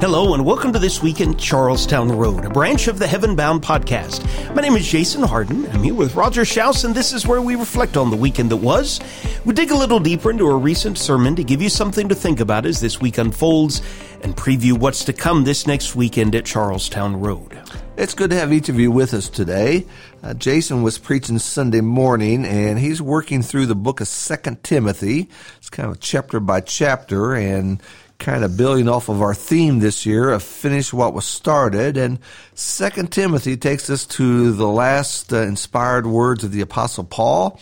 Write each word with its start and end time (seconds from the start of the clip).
Hello, 0.00 0.32
and 0.32 0.44
welcome 0.44 0.72
to 0.72 0.78
This 0.78 1.02
Week 1.02 1.20
in 1.20 1.36
Charlestown 1.36 2.12
Road, 2.12 2.44
a 2.44 2.50
branch 2.50 2.86
of 2.86 3.00
the 3.00 3.06
Heaven 3.08 3.34
Bound 3.34 3.62
podcast. 3.62 4.24
My 4.54 4.62
name 4.62 4.76
is 4.76 4.86
Jason 4.86 5.24
Harden. 5.24 5.66
I'm 5.72 5.82
here 5.82 5.92
with 5.92 6.14
Roger 6.14 6.42
Schaus, 6.42 6.84
and 6.84 6.94
this 6.94 7.12
is 7.12 7.26
where 7.26 7.42
we 7.42 7.56
reflect 7.56 7.96
on 7.96 8.10
the 8.10 8.16
weekend 8.16 8.50
that 8.52 8.58
was. 8.58 9.00
We 9.44 9.54
dig 9.54 9.72
a 9.72 9.76
little 9.76 9.98
deeper 9.98 10.30
into 10.30 10.46
a 10.46 10.56
recent 10.56 10.98
sermon 10.98 11.34
to 11.34 11.42
give 11.42 11.60
you 11.60 11.68
something 11.68 12.08
to 12.10 12.14
think 12.14 12.38
about 12.38 12.64
as 12.64 12.80
this 12.80 13.00
week 13.00 13.18
unfolds 13.18 13.82
and 14.22 14.36
preview 14.36 14.78
what's 14.78 15.04
to 15.06 15.12
come 15.12 15.42
this 15.42 15.66
next 15.66 15.96
weekend 15.96 16.36
at 16.36 16.46
Charlestown 16.46 17.18
Road. 17.18 17.60
It's 17.96 18.14
good 18.14 18.30
to 18.30 18.36
have 18.36 18.52
each 18.52 18.68
of 18.68 18.78
you 18.78 18.92
with 18.92 19.12
us 19.12 19.28
today. 19.28 19.84
Uh, 20.22 20.32
Jason 20.32 20.84
was 20.84 20.98
preaching 20.98 21.40
Sunday 21.40 21.80
morning, 21.80 22.44
and 22.44 22.78
he's 22.78 23.02
working 23.02 23.42
through 23.42 23.66
the 23.66 23.74
book 23.74 24.00
of 24.00 24.06
Second 24.06 24.62
Timothy. 24.62 25.28
It's 25.56 25.68
kind 25.68 25.90
of 25.90 25.98
chapter 25.98 26.38
by 26.38 26.60
chapter, 26.60 27.34
and 27.34 27.82
kind 28.18 28.44
of 28.44 28.56
building 28.56 28.88
off 28.88 29.08
of 29.08 29.22
our 29.22 29.34
theme 29.34 29.78
this 29.78 30.04
year 30.04 30.30
of 30.30 30.42
finish 30.42 30.92
what 30.92 31.14
was 31.14 31.24
started. 31.24 31.96
And 31.96 32.18
Second 32.54 33.12
Timothy 33.12 33.56
takes 33.56 33.88
us 33.90 34.06
to 34.06 34.52
the 34.52 34.66
last 34.66 35.32
uh, 35.32 35.42
inspired 35.42 36.06
words 36.06 36.42
of 36.42 36.52
the 36.52 36.60
Apostle 36.60 37.04
Paul. 37.04 37.60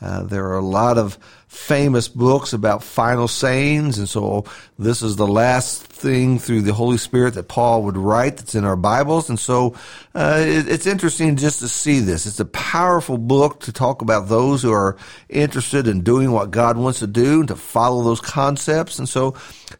Uh, 0.00 0.22
there 0.24 0.44
are 0.44 0.58
a 0.58 0.64
lot 0.64 0.98
of 0.98 1.18
famous 1.48 2.08
books 2.08 2.52
about 2.52 2.82
final 2.82 3.28
sayings, 3.28 3.96
and 3.96 4.08
so 4.08 4.44
this 4.78 5.00
is 5.00 5.16
the 5.16 5.26
last 5.26 5.82
thing 5.86 6.38
through 6.38 6.60
the 6.60 6.74
Holy 6.74 6.98
Spirit 6.98 7.34
that 7.34 7.48
Paul 7.48 7.84
would 7.84 7.96
write 7.96 8.36
that's 8.36 8.54
in 8.54 8.64
our 8.64 8.76
Bibles, 8.76 9.30
and 9.30 9.38
so 9.38 9.74
uh, 10.14 10.42
it, 10.44 10.68
it's 10.68 10.86
interesting 10.86 11.36
just 11.36 11.60
to 11.60 11.68
see 11.68 12.00
this. 12.00 12.26
It's 12.26 12.40
a 12.40 12.44
powerful 12.44 13.16
book 13.16 13.60
to 13.60 13.72
talk 13.72 14.02
about 14.02 14.28
those 14.28 14.62
who 14.62 14.72
are 14.72 14.96
interested 15.30 15.88
in 15.88 16.02
doing 16.02 16.32
what 16.32 16.50
God 16.50 16.76
wants 16.76 16.98
to 16.98 17.06
do, 17.06 17.40
and 17.40 17.48
to 17.48 17.56
follow 17.56 18.02
those 18.02 18.20
concepts, 18.20 18.98
and 18.98 19.08
so. 19.08 19.34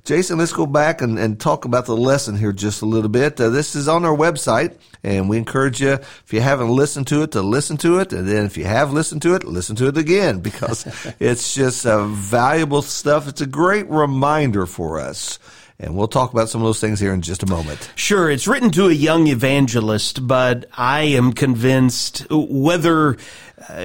Jason, 0.04 0.38
let's 0.38 0.52
go 0.52 0.66
back 0.66 1.00
and, 1.00 1.18
and 1.18 1.40
talk 1.40 1.64
about 1.64 1.86
the 1.86 1.96
lesson 1.96 2.36
here 2.36 2.52
just 2.52 2.82
a 2.82 2.86
little 2.86 3.08
bit. 3.08 3.40
Uh, 3.40 3.50
this 3.50 3.74
is 3.74 3.88
on 3.88 4.04
our 4.04 4.16
website, 4.16 4.76
and 5.02 5.28
we 5.28 5.38
encourage 5.38 5.80
you, 5.80 5.92
if 5.92 6.32
you 6.32 6.40
haven't 6.40 6.68
listened 6.68 7.06
to 7.08 7.22
it, 7.22 7.32
to 7.32 7.42
listen 7.42 7.76
to 7.78 7.98
it. 7.98 8.12
And 8.12 8.26
then 8.28 8.44
if 8.44 8.56
you 8.56 8.64
have 8.64 8.92
listened 8.92 9.22
to 9.22 9.34
it, 9.34 9.44
listen 9.44 9.76
to 9.76 9.88
it 9.88 9.96
again 9.96 10.40
because 10.40 10.86
it's 11.20 11.54
just 11.54 11.86
uh, 11.86 12.06
valuable 12.06 12.82
stuff. 12.82 13.28
It's 13.28 13.40
a 13.40 13.46
great 13.46 13.88
reminder 13.88 14.66
for 14.66 14.98
us. 14.98 15.38
And 15.78 15.96
we'll 15.96 16.08
talk 16.08 16.32
about 16.32 16.48
some 16.48 16.60
of 16.60 16.66
those 16.66 16.80
things 16.80 17.00
here 17.00 17.12
in 17.12 17.20
just 17.20 17.42
a 17.42 17.46
moment. 17.46 17.90
Sure, 17.96 18.30
it's 18.30 18.46
written 18.46 18.70
to 18.70 18.86
a 18.86 18.92
young 18.92 19.26
evangelist, 19.26 20.24
but 20.24 20.66
I 20.72 21.00
am 21.02 21.32
convinced 21.32 22.26
whether 22.30 23.16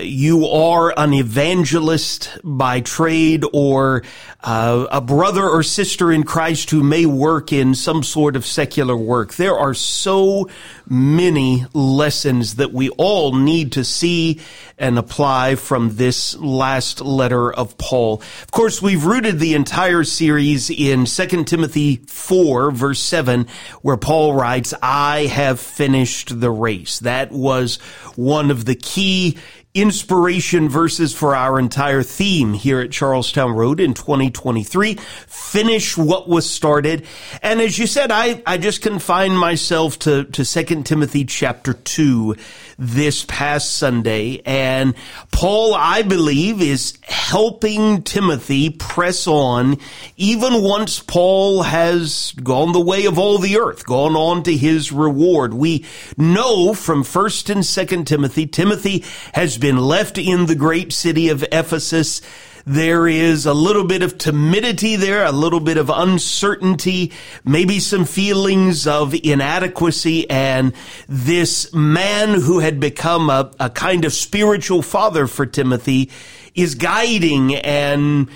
you 0.02 0.46
are 0.46 0.94
an 0.98 1.14
evangelist 1.14 2.38
by 2.44 2.82
trade 2.82 3.46
or 3.54 4.04
uh, 4.42 4.88
a 4.92 5.02
brother 5.02 5.48
or 5.48 5.64
sister 5.64 6.12
in 6.12 6.24
Christ 6.24 6.70
who 6.70 6.84
may 6.84 7.06
work 7.06 7.54
in 7.54 7.76
some 7.76 8.04
sort 8.04 8.36
of 8.36 8.46
secular 8.46 8.96
work. 8.96 9.36
There 9.36 9.58
are 9.58 9.74
so 9.74 10.50
many 10.88 11.66
lessons 11.74 12.56
that 12.56 12.74
we 12.74 12.90
all 12.90 13.34
need 13.34 13.74
to 13.74 13.84
see 13.84 14.42
and 14.78 14.98
apply 14.98 15.56
from 15.56 15.96
this 15.96 16.36
last 16.38 17.02
letter 17.02 17.52
of 17.52 17.78
Paul. 17.78 18.22
Of 18.44 18.52
course, 18.52 18.82
we've 18.82 19.06
rooted 19.06 19.40
the 19.40 19.54
entire 19.54 20.04
series 20.04 20.70
in 20.70 21.06
2 21.06 21.44
Timothy 21.44 21.98
4 22.08 22.72
verse 22.72 23.02
7 23.02 23.48
where 23.82 23.98
Paul 23.98 24.34
writes, 24.34 24.74
I 24.82 25.26
have 25.26 25.60
finished 25.60 26.40
the 26.40 26.52
race. 26.52 27.00
That 27.00 27.32
was 27.32 27.78
one 28.16 28.52
of 28.52 28.66
the 28.66 28.76
key 28.76 29.38
inspiration 29.74 30.68
verses 30.68 31.14
for 31.14 31.36
our 31.36 31.60
entire 31.60 32.02
theme 32.02 32.54
here 32.54 32.80
at 32.80 32.92
Charlestown 32.92 33.52
Road 33.52 33.80
in 33.80 33.94
2023. 33.94 34.96
Finish 34.96 35.96
what 35.96 36.28
was 36.28 36.50
started. 36.50 37.06
And 37.44 37.62
as 37.62 37.78
you 37.78 37.86
said, 37.86 38.12
I, 38.12 38.42
I 38.48 38.58
just 38.58 38.82
confine 38.82 39.36
myself 39.36 40.00
to, 40.00 40.24
to 40.26 40.44
2 40.44 40.84
Timothy 40.84 41.24
chapter 41.24 41.74
2 41.74 42.36
this 42.80 43.26
past 43.28 43.76
Sunday. 43.76 44.42
And 44.46 44.96
Paul, 45.32 45.76
I 45.76 46.02
believe, 46.02 46.62
is 46.62 46.98
helping 47.04 48.02
Timothy 48.04 48.70
press 48.70 49.28
on 49.28 49.78
even 50.18 50.64
once 50.64 51.00
Paul 51.00 51.64
has 51.64 52.34
gone 52.42 52.72
the 52.72 52.80
way 52.80 53.06
of 53.06 53.20
all 53.20 53.38
the 53.38 53.58
earth, 53.58 53.86
gone 53.86 54.16
on 54.16 54.44
to 54.44 54.56
his 54.56 54.92
reward. 54.92 55.54
We 55.54 55.86
know 56.18 56.74
from 56.74 57.04
1st 57.04 57.50
and 57.50 57.62
2nd 57.62 58.06
Timothy, 58.06 58.48
Timothy 58.48 59.04
has 59.34 59.58
been 59.58 59.78
left 59.78 60.18
in 60.18 60.46
the 60.46 60.56
great 60.56 60.94
city 60.94 61.30
of 61.30 61.44
Ephesus 61.52 62.22
there 62.70 63.08
is 63.08 63.48
a 63.48 63.54
little 63.54 63.84
bit 63.84 64.04
of 64.04 64.20
timidity 64.20 64.96
there, 64.96 65.26
a 65.26 65.32
little 65.32 65.60
bit 65.60 65.78
of 65.78 65.90
uncertainty, 65.90 67.12
maybe 67.44 67.80
some 67.80 68.06
feelings 68.06 68.86
of 68.86 69.16
inadequacy. 69.16 70.30
And 70.30 70.74
this 71.08 71.74
man 71.74 72.40
who 72.40 72.60
had 72.60 72.80
become 72.80 73.32
a, 73.32 73.52
a 73.60 73.72
kind 73.72 74.06
of 74.06 74.14
spiritual 74.14 74.84
father 74.84 75.26
for 75.26 75.48
Timothy 75.48 76.12
is 76.54 76.76
guiding 76.76 77.56
and 77.56 78.30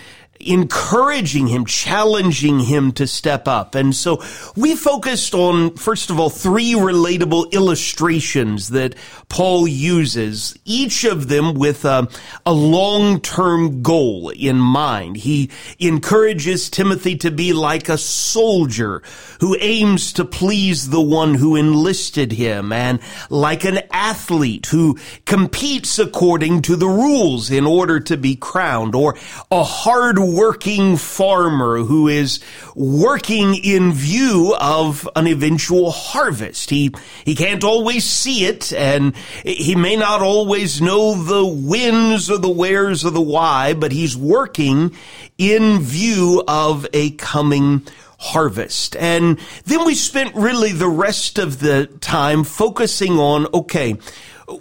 encouraging 0.47 1.47
him, 1.47 1.65
challenging 1.65 2.59
him 2.59 2.91
to 2.93 3.07
step 3.07 3.47
up. 3.47 3.75
And 3.75 3.95
so 3.95 4.23
we 4.55 4.75
focused 4.75 5.33
on, 5.33 5.75
first 5.75 6.09
of 6.09 6.19
all, 6.19 6.29
three 6.29 6.73
relatable 6.73 7.51
illustrations 7.51 8.69
that 8.69 8.95
Paul 9.29 9.67
uses, 9.67 10.57
each 10.65 11.03
of 11.03 11.27
them 11.27 11.53
with 11.53 11.85
a, 11.85 12.07
a 12.45 12.53
long-term 12.53 13.81
goal 13.81 14.29
in 14.29 14.57
mind. 14.57 15.17
He 15.17 15.49
encourages 15.79 16.69
Timothy 16.69 17.15
to 17.17 17.31
be 17.31 17.53
like 17.53 17.89
a 17.89 17.97
soldier 17.97 19.01
who 19.39 19.57
aims 19.59 20.13
to 20.13 20.25
please 20.25 20.89
the 20.89 21.01
one 21.01 21.35
who 21.35 21.55
enlisted 21.55 22.31
him 22.33 22.71
and 22.71 22.99
like 23.29 23.63
an 23.65 23.79
athlete 23.91 24.67
who 24.67 24.97
competes 25.25 25.99
according 25.99 26.61
to 26.63 26.75
the 26.75 26.87
rules 26.87 27.51
in 27.51 27.65
order 27.65 27.99
to 27.99 28.17
be 28.17 28.35
crowned 28.35 28.95
or 28.95 29.15
a 29.51 29.63
hard 29.63 30.17
working 30.33 30.97
farmer 30.97 31.77
who 31.79 32.07
is 32.07 32.39
working 32.75 33.55
in 33.55 33.93
view 33.93 34.55
of 34.59 35.07
an 35.15 35.27
eventual 35.27 35.91
harvest. 35.91 36.69
He, 36.69 36.93
he 37.25 37.35
can't 37.35 37.63
always 37.63 38.03
see 38.03 38.45
it 38.45 38.73
and 38.73 39.15
he 39.43 39.75
may 39.75 39.95
not 39.95 40.21
always 40.21 40.81
know 40.81 41.13
the 41.13 41.45
wins 41.45 42.29
or 42.29 42.37
the 42.37 42.49
wheres 42.49 43.05
or 43.05 43.11
the 43.11 43.21
why, 43.21 43.73
but 43.73 43.91
he's 43.91 44.17
working 44.17 44.95
in 45.37 45.79
view 45.79 46.43
of 46.47 46.87
a 46.93 47.11
coming 47.11 47.81
harvest. 48.23 48.95
And 48.95 49.39
then 49.65 49.85
we 49.85 49.95
spent 49.95 50.33
really 50.35 50.71
the 50.71 50.87
rest 50.87 51.37
of 51.37 51.59
the 51.59 51.87
time 51.99 52.43
focusing 52.43 53.19
on, 53.19 53.47
okay, 53.53 53.97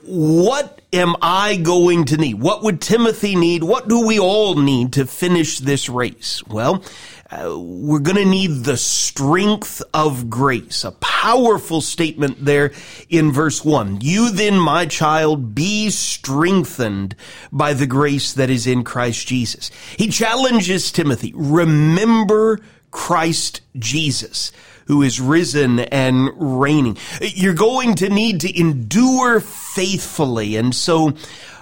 what 0.04 0.81
am 0.92 1.16
I 1.22 1.56
going 1.56 2.04
to 2.06 2.16
need? 2.16 2.34
What 2.34 2.62
would 2.62 2.80
Timothy 2.80 3.34
need? 3.34 3.62
What 3.62 3.88
do 3.88 4.06
we 4.06 4.18
all 4.18 4.54
need 4.54 4.92
to 4.94 5.06
finish 5.06 5.58
this 5.58 5.88
race? 5.88 6.42
Well, 6.46 6.84
uh, 7.30 7.56
we're 7.58 7.98
going 7.98 8.16
to 8.16 8.26
need 8.26 8.64
the 8.64 8.76
strength 8.76 9.82
of 9.94 10.28
grace. 10.28 10.84
A 10.84 10.92
powerful 10.92 11.80
statement 11.80 12.44
there 12.44 12.72
in 13.08 13.32
verse 13.32 13.64
1. 13.64 14.00
You 14.02 14.30
then, 14.30 14.58
my 14.58 14.84
child, 14.84 15.54
be 15.54 15.88
strengthened 15.88 17.16
by 17.50 17.72
the 17.72 17.86
grace 17.86 18.34
that 18.34 18.50
is 18.50 18.66
in 18.66 18.84
Christ 18.84 19.26
Jesus. 19.26 19.70
He 19.96 20.08
challenges 20.08 20.92
Timothy, 20.92 21.32
remember 21.34 22.60
Christ 22.90 23.62
Jesus 23.78 24.52
who 24.92 25.00
is 25.00 25.22
risen 25.22 25.80
and 25.80 26.30
reigning. 26.36 26.98
You're 27.22 27.54
going 27.54 27.94
to 27.94 28.10
need 28.10 28.42
to 28.42 28.60
endure 28.60 29.40
faithfully. 29.40 30.56
And 30.56 30.74
so 30.74 31.14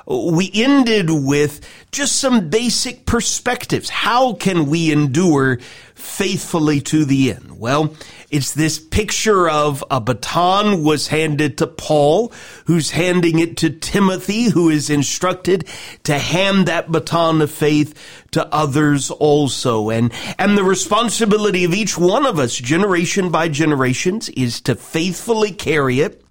we 0.07 0.51
ended 0.55 1.11
with 1.11 1.61
just 1.93 2.17
some 2.17 2.49
basic 2.49 3.07
perspectives. 3.07 3.89
How 3.89 4.35
can 4.35 4.67
we 4.67 4.93
endure 4.93 5.59
faithfully 5.95 6.81
to 6.83 7.05
the 7.05 7.33
end? 7.33 7.59
Well, 7.59 7.95
it's 8.31 8.55
this 8.55 8.79
picture 8.79 9.49
of 9.49 9.85
a 9.91 10.01
baton 10.01 10.85
was 10.85 11.09
handed 11.09 11.59
to 11.59 11.67
Paul, 11.67 12.33
who's 12.67 12.93
handing 12.93 13.39
it 13.41 13.57
to 13.59 13.71
Timothy, 13.71 14.45
who 14.45 14.69
is 14.69 14.89
instructed 14.89 15.67
to 16.05 16.19
hand 16.19 16.67
that 16.67 16.91
baton 16.91 17.43
of 17.43 17.51
faith 17.51 17.95
to 18.31 18.47
others 18.55 19.11
also. 19.11 19.91
And, 19.91 20.13
and 20.39 20.57
the 20.57 20.65
responsibility 20.65 21.65
of 21.65 21.75
each 21.75 21.99
one 21.99 22.25
of 22.25 22.39
us, 22.39 22.57
generation 22.57 23.31
by 23.31 23.49
generations, 23.49 24.29
is 24.31 24.61
to 24.63 24.77
faithfully 24.77 25.51
carry 25.51 26.01
it 26.01 26.25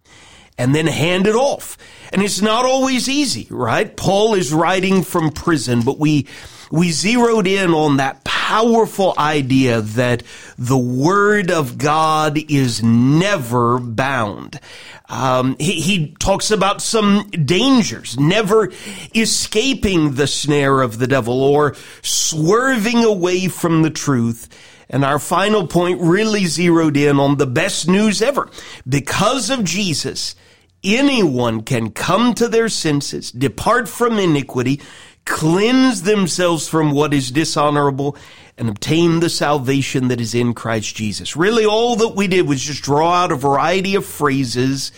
and 0.58 0.74
then 0.74 0.88
hand 0.88 1.28
it 1.28 1.36
off. 1.36 1.78
And 2.12 2.22
it's 2.22 2.42
not 2.42 2.66
always 2.66 3.08
easy, 3.08 3.48
right? 3.50 3.96
Paul 3.96 4.34
is 4.34 4.54
writing 4.54 5.04
from 5.04 5.32
prison, 5.32 5.82
but 5.84 6.00
we, 6.00 6.28
we 6.72 6.92
zeroed 6.92 7.48
in 7.48 7.72
on 7.74 7.98
that 7.98 8.24
powerful 8.24 9.14
idea 9.18 9.82
that 9.82 10.24
the 10.58 10.78
Word 10.78 11.52
of 11.52 11.78
God 11.78 12.40
is 12.50 12.82
never 12.82 13.80
bound. 13.80 14.60
Um, 15.08 15.56
he, 15.60 15.82
he 15.82 16.16
talks 16.20 16.52
about 16.52 16.82
some 16.82 17.30
dangers, 17.30 18.20
never 18.20 18.72
escaping 19.16 20.16
the 20.16 20.28
snare 20.28 20.82
of 20.82 21.00
the 21.00 21.08
devil 21.08 21.42
or 21.44 21.76
swerving 22.02 23.04
away 23.04 23.48
from 23.48 23.82
the 23.82 23.90
truth 23.90 24.48
And 24.90 25.06
our 25.06 25.20
final 25.20 25.68
point 25.68 26.02
really 26.02 26.46
zeroed 26.46 26.98
in 26.98 27.20
on 27.20 27.38
the 27.38 27.46
best 27.46 27.88
news 27.88 28.22
ever. 28.22 28.50
Because 28.88 29.50
of 29.50 29.64
Jesus, 29.64 30.36
anyone 30.84 31.62
can 31.62 31.92
come 31.92 32.34
to 32.36 32.48
their 32.48 32.70
senses, 32.70 33.32
depart 33.32 33.90
from 33.90 34.20
iniquity, 34.20 34.82
cleanse 35.26 36.04
themselves 36.04 36.68
from 36.68 36.92
what 36.92 37.14
is 37.14 37.32
dishonorable, 37.32 38.16
and 38.58 38.70
obtain 38.70 39.20
the 39.20 39.30
salvation 39.30 40.10
that 40.10 40.20
is 40.20 40.36
in 40.36 40.54
Christ 40.54 40.96
Jesus. 40.96 41.36
Really, 41.36 41.66
all 41.66 41.96
that 41.98 42.16
we 42.16 42.28
did 42.28 42.48
was 42.48 42.62
just 42.62 42.84
draw 42.84 43.14
out 43.14 43.32
a 43.32 43.36
variety 43.36 43.96
of 43.96 44.06
phrases 44.06 44.92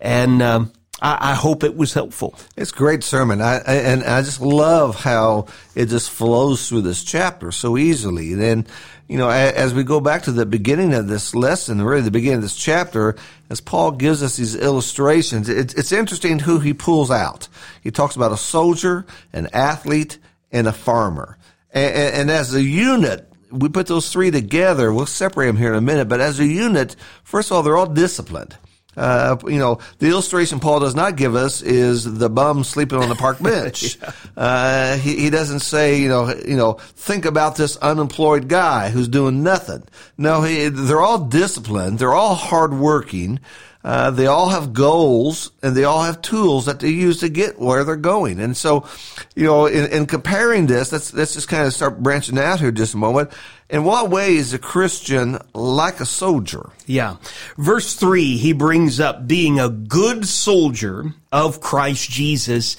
and, 0.00 0.42
um, 0.42 0.72
I, 1.02 1.32
I 1.32 1.34
hope 1.34 1.64
it 1.64 1.76
was 1.76 1.92
helpful. 1.92 2.34
It's 2.56 2.70
a 2.70 2.74
great 2.74 3.02
sermon, 3.02 3.42
I, 3.42 3.56
and 3.56 4.04
I 4.04 4.22
just 4.22 4.40
love 4.40 4.94
how 5.02 5.46
it 5.74 5.86
just 5.86 6.10
flows 6.10 6.68
through 6.68 6.82
this 6.82 7.02
chapter 7.02 7.50
so 7.50 7.76
easily. 7.76 8.32
And 8.32 8.68
you 9.08 9.18
know, 9.18 9.28
as 9.28 9.74
we 9.74 9.84
go 9.84 10.00
back 10.00 10.22
to 10.22 10.32
the 10.32 10.46
beginning 10.46 10.94
of 10.94 11.08
this 11.08 11.34
lesson, 11.34 11.82
really 11.82 12.00
the 12.02 12.10
beginning 12.10 12.36
of 12.36 12.42
this 12.42 12.56
chapter, 12.56 13.16
as 13.50 13.60
Paul 13.60 13.92
gives 13.92 14.22
us 14.22 14.36
these 14.36 14.54
illustrations, 14.56 15.48
it's, 15.48 15.92
interesting 15.92 16.38
who 16.38 16.60
he 16.60 16.72
pulls 16.72 17.10
out. 17.10 17.48
He 17.82 17.90
talks 17.90 18.16
about 18.16 18.32
a 18.32 18.36
soldier, 18.36 19.04
an 19.32 19.48
athlete, 19.52 20.18
and 20.50 20.66
a 20.66 20.72
farmer. 20.72 21.36
And 21.72 22.30
as 22.30 22.54
a 22.54 22.62
unit, 22.62 23.28
we 23.50 23.68
put 23.68 23.86
those 23.86 24.10
three 24.10 24.30
together. 24.30 24.92
We'll 24.92 25.06
separate 25.06 25.46
them 25.46 25.56
here 25.56 25.72
in 25.72 25.78
a 25.78 25.82
minute, 25.82 26.08
but 26.08 26.20
as 26.20 26.40
a 26.40 26.46
unit, 26.46 26.96
first 27.22 27.50
of 27.50 27.56
all, 27.56 27.62
they're 27.62 27.76
all 27.76 27.86
disciplined. 27.86 28.56
Uh, 28.96 29.36
you 29.46 29.58
know, 29.58 29.78
the 29.98 30.08
illustration 30.08 30.60
Paul 30.60 30.80
does 30.80 30.94
not 30.94 31.16
give 31.16 31.34
us 31.34 31.62
is 31.62 32.04
the 32.04 32.28
bum 32.28 32.62
sleeping 32.64 32.98
on 32.98 33.08
the 33.08 33.14
park 33.14 33.38
bench. 33.42 33.96
yeah. 33.96 34.12
uh, 34.36 34.96
he, 34.98 35.16
he 35.16 35.30
doesn't 35.30 35.60
say, 35.60 36.00
you 36.00 36.08
know, 36.08 36.34
you 36.34 36.56
know, 36.56 36.74
think 36.74 37.24
about 37.24 37.56
this 37.56 37.76
unemployed 37.78 38.48
guy 38.48 38.90
who's 38.90 39.08
doing 39.08 39.42
nothing. 39.42 39.82
No, 40.18 40.42
he, 40.42 40.68
they're 40.68 41.00
all 41.00 41.24
disciplined. 41.24 41.98
They're 41.98 42.14
all 42.14 42.34
hardworking. 42.34 43.40
Uh, 43.84 44.12
they 44.12 44.26
all 44.26 44.48
have 44.48 44.72
goals 44.72 45.50
and 45.62 45.74
they 45.74 45.82
all 45.82 46.02
have 46.04 46.22
tools 46.22 46.66
that 46.66 46.78
they 46.78 46.90
use 46.90 47.18
to 47.20 47.28
get 47.28 47.58
where 47.58 47.82
they're 47.82 47.96
going. 47.96 48.38
And 48.38 48.56
so, 48.56 48.86
you 49.34 49.44
know, 49.44 49.66
in, 49.66 49.90
in 49.90 50.06
comparing 50.06 50.66
this, 50.66 50.92
let's, 50.92 51.12
let's 51.12 51.34
just 51.34 51.48
kind 51.48 51.66
of 51.66 51.72
start 51.72 52.00
branching 52.00 52.38
out 52.38 52.60
here 52.60 52.70
just 52.70 52.94
a 52.94 52.98
moment. 52.98 53.32
In 53.70 53.84
what 53.84 54.10
way 54.10 54.36
is 54.36 54.52
a 54.52 54.58
Christian 54.58 55.38
like 55.54 55.98
a 55.98 56.04
soldier? 56.04 56.70
Yeah. 56.86 57.16
Verse 57.56 57.94
3, 57.94 58.36
he 58.36 58.52
brings 58.52 59.00
up 59.00 59.26
being 59.26 59.58
a 59.58 59.70
good 59.70 60.26
soldier 60.26 61.14
of 61.30 61.62
Christ 61.62 62.10
Jesus. 62.10 62.76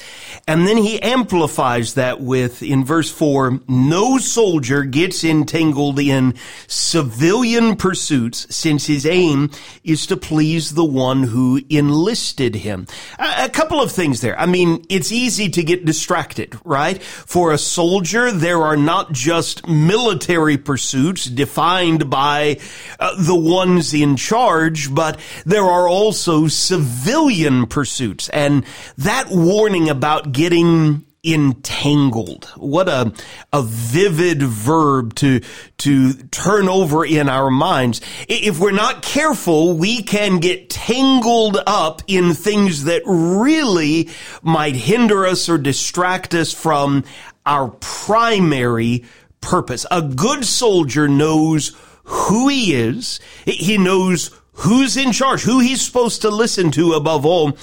And 0.47 0.68
then 0.68 0.77
he 0.77 1.01
amplifies 1.01 1.95
that 1.95 2.21
with, 2.21 2.62
in 2.62 2.85
verse 2.85 3.09
4, 3.09 3.62
no 3.68 4.19
soldier 4.19 4.83
gets 4.83 5.24
entangled 5.24 5.97
in 5.97 6.35
civilian 6.68 7.75
pursuits 7.75 8.45
since 8.56 8.85
his 8.85 9.07
aim 9.07 9.50
is 9.83 10.06
to 10.06 10.18
please 10.18 10.75
the 10.75 10.85
one 10.85 11.24
who 11.24 11.62
enlisted 11.71 12.53
him. 12.53 12.85
A, 13.18 13.45
a 13.45 13.50
couple 13.50 13.81
of 13.81 13.91
things 13.91 14.21
there. 14.21 14.39
I 14.39 14.45
mean, 14.45 14.85
it's 14.89 15.12
easy 15.12 15.50
to 15.50 15.63
get 15.63 15.85
distracted, 15.85 16.56
right? 16.63 17.01
For 17.01 17.51
a 17.51 17.57
soldier, 17.57 18.31
there 18.31 18.62
are 18.62 18.77
not 18.77 19.13
just 19.13 19.68
military 19.68 20.57
pursuits 20.57 20.82
defined 20.91 22.09
by 22.09 22.59
uh, 23.00 23.15
the 23.18 23.35
ones 23.35 23.94
in 23.94 24.15
charge, 24.15 24.94
but 24.94 25.19
there 25.45 25.65
are 25.65 25.88
also 25.88 26.47
civilian 26.47 27.65
pursuits. 27.68 28.30
And 28.30 28.65
that 28.97 29.27
warning 29.30 29.89
about 29.89 30.31
getting 30.31 31.06
entangled. 31.24 32.45
What 32.57 32.89
a, 32.89 33.13
a 33.53 33.62
vivid 33.63 34.44
verb 34.44 35.15
to, 35.15 35.39
to 35.77 36.13
turn 36.13 36.68
over 36.68 37.06
in 37.06 37.30
our 37.30 37.50
minds. 37.50 38.01
If 38.27 38.59
we're 38.59 38.71
not 38.71 39.01
careful, 39.01 39.77
we 39.77 40.03
can 40.03 40.39
get 40.39 40.69
tangled 40.69 41.57
up 41.65 42.01
in 42.07 42.33
things 42.33 42.83
that 42.85 43.03
really 43.06 44.09
might 44.41 44.75
hinder 44.75 45.25
us 45.25 45.47
or 45.47 45.57
distract 45.57 46.33
us 46.33 46.53
from 46.53 47.06
our 47.45 47.69
primary 47.69 49.06
purpose. 49.44 49.86
A 49.92 50.01
good 50.01 50.45
soldier 50.45 51.07
knows 51.07 51.75
who 52.06 52.48
he 52.48 52.74
is. 52.74 53.19
He 53.45 53.78
knows 53.78 54.31
who's 54.54 54.98
in 54.98 55.12
charge, 55.12 55.42
who 55.44 55.60
he's 55.60 55.86
supposed 55.86 56.22
to 56.22 56.30
listen 56.30 56.72
to 56.72 56.94
above 56.94 57.25
all, 57.25 57.57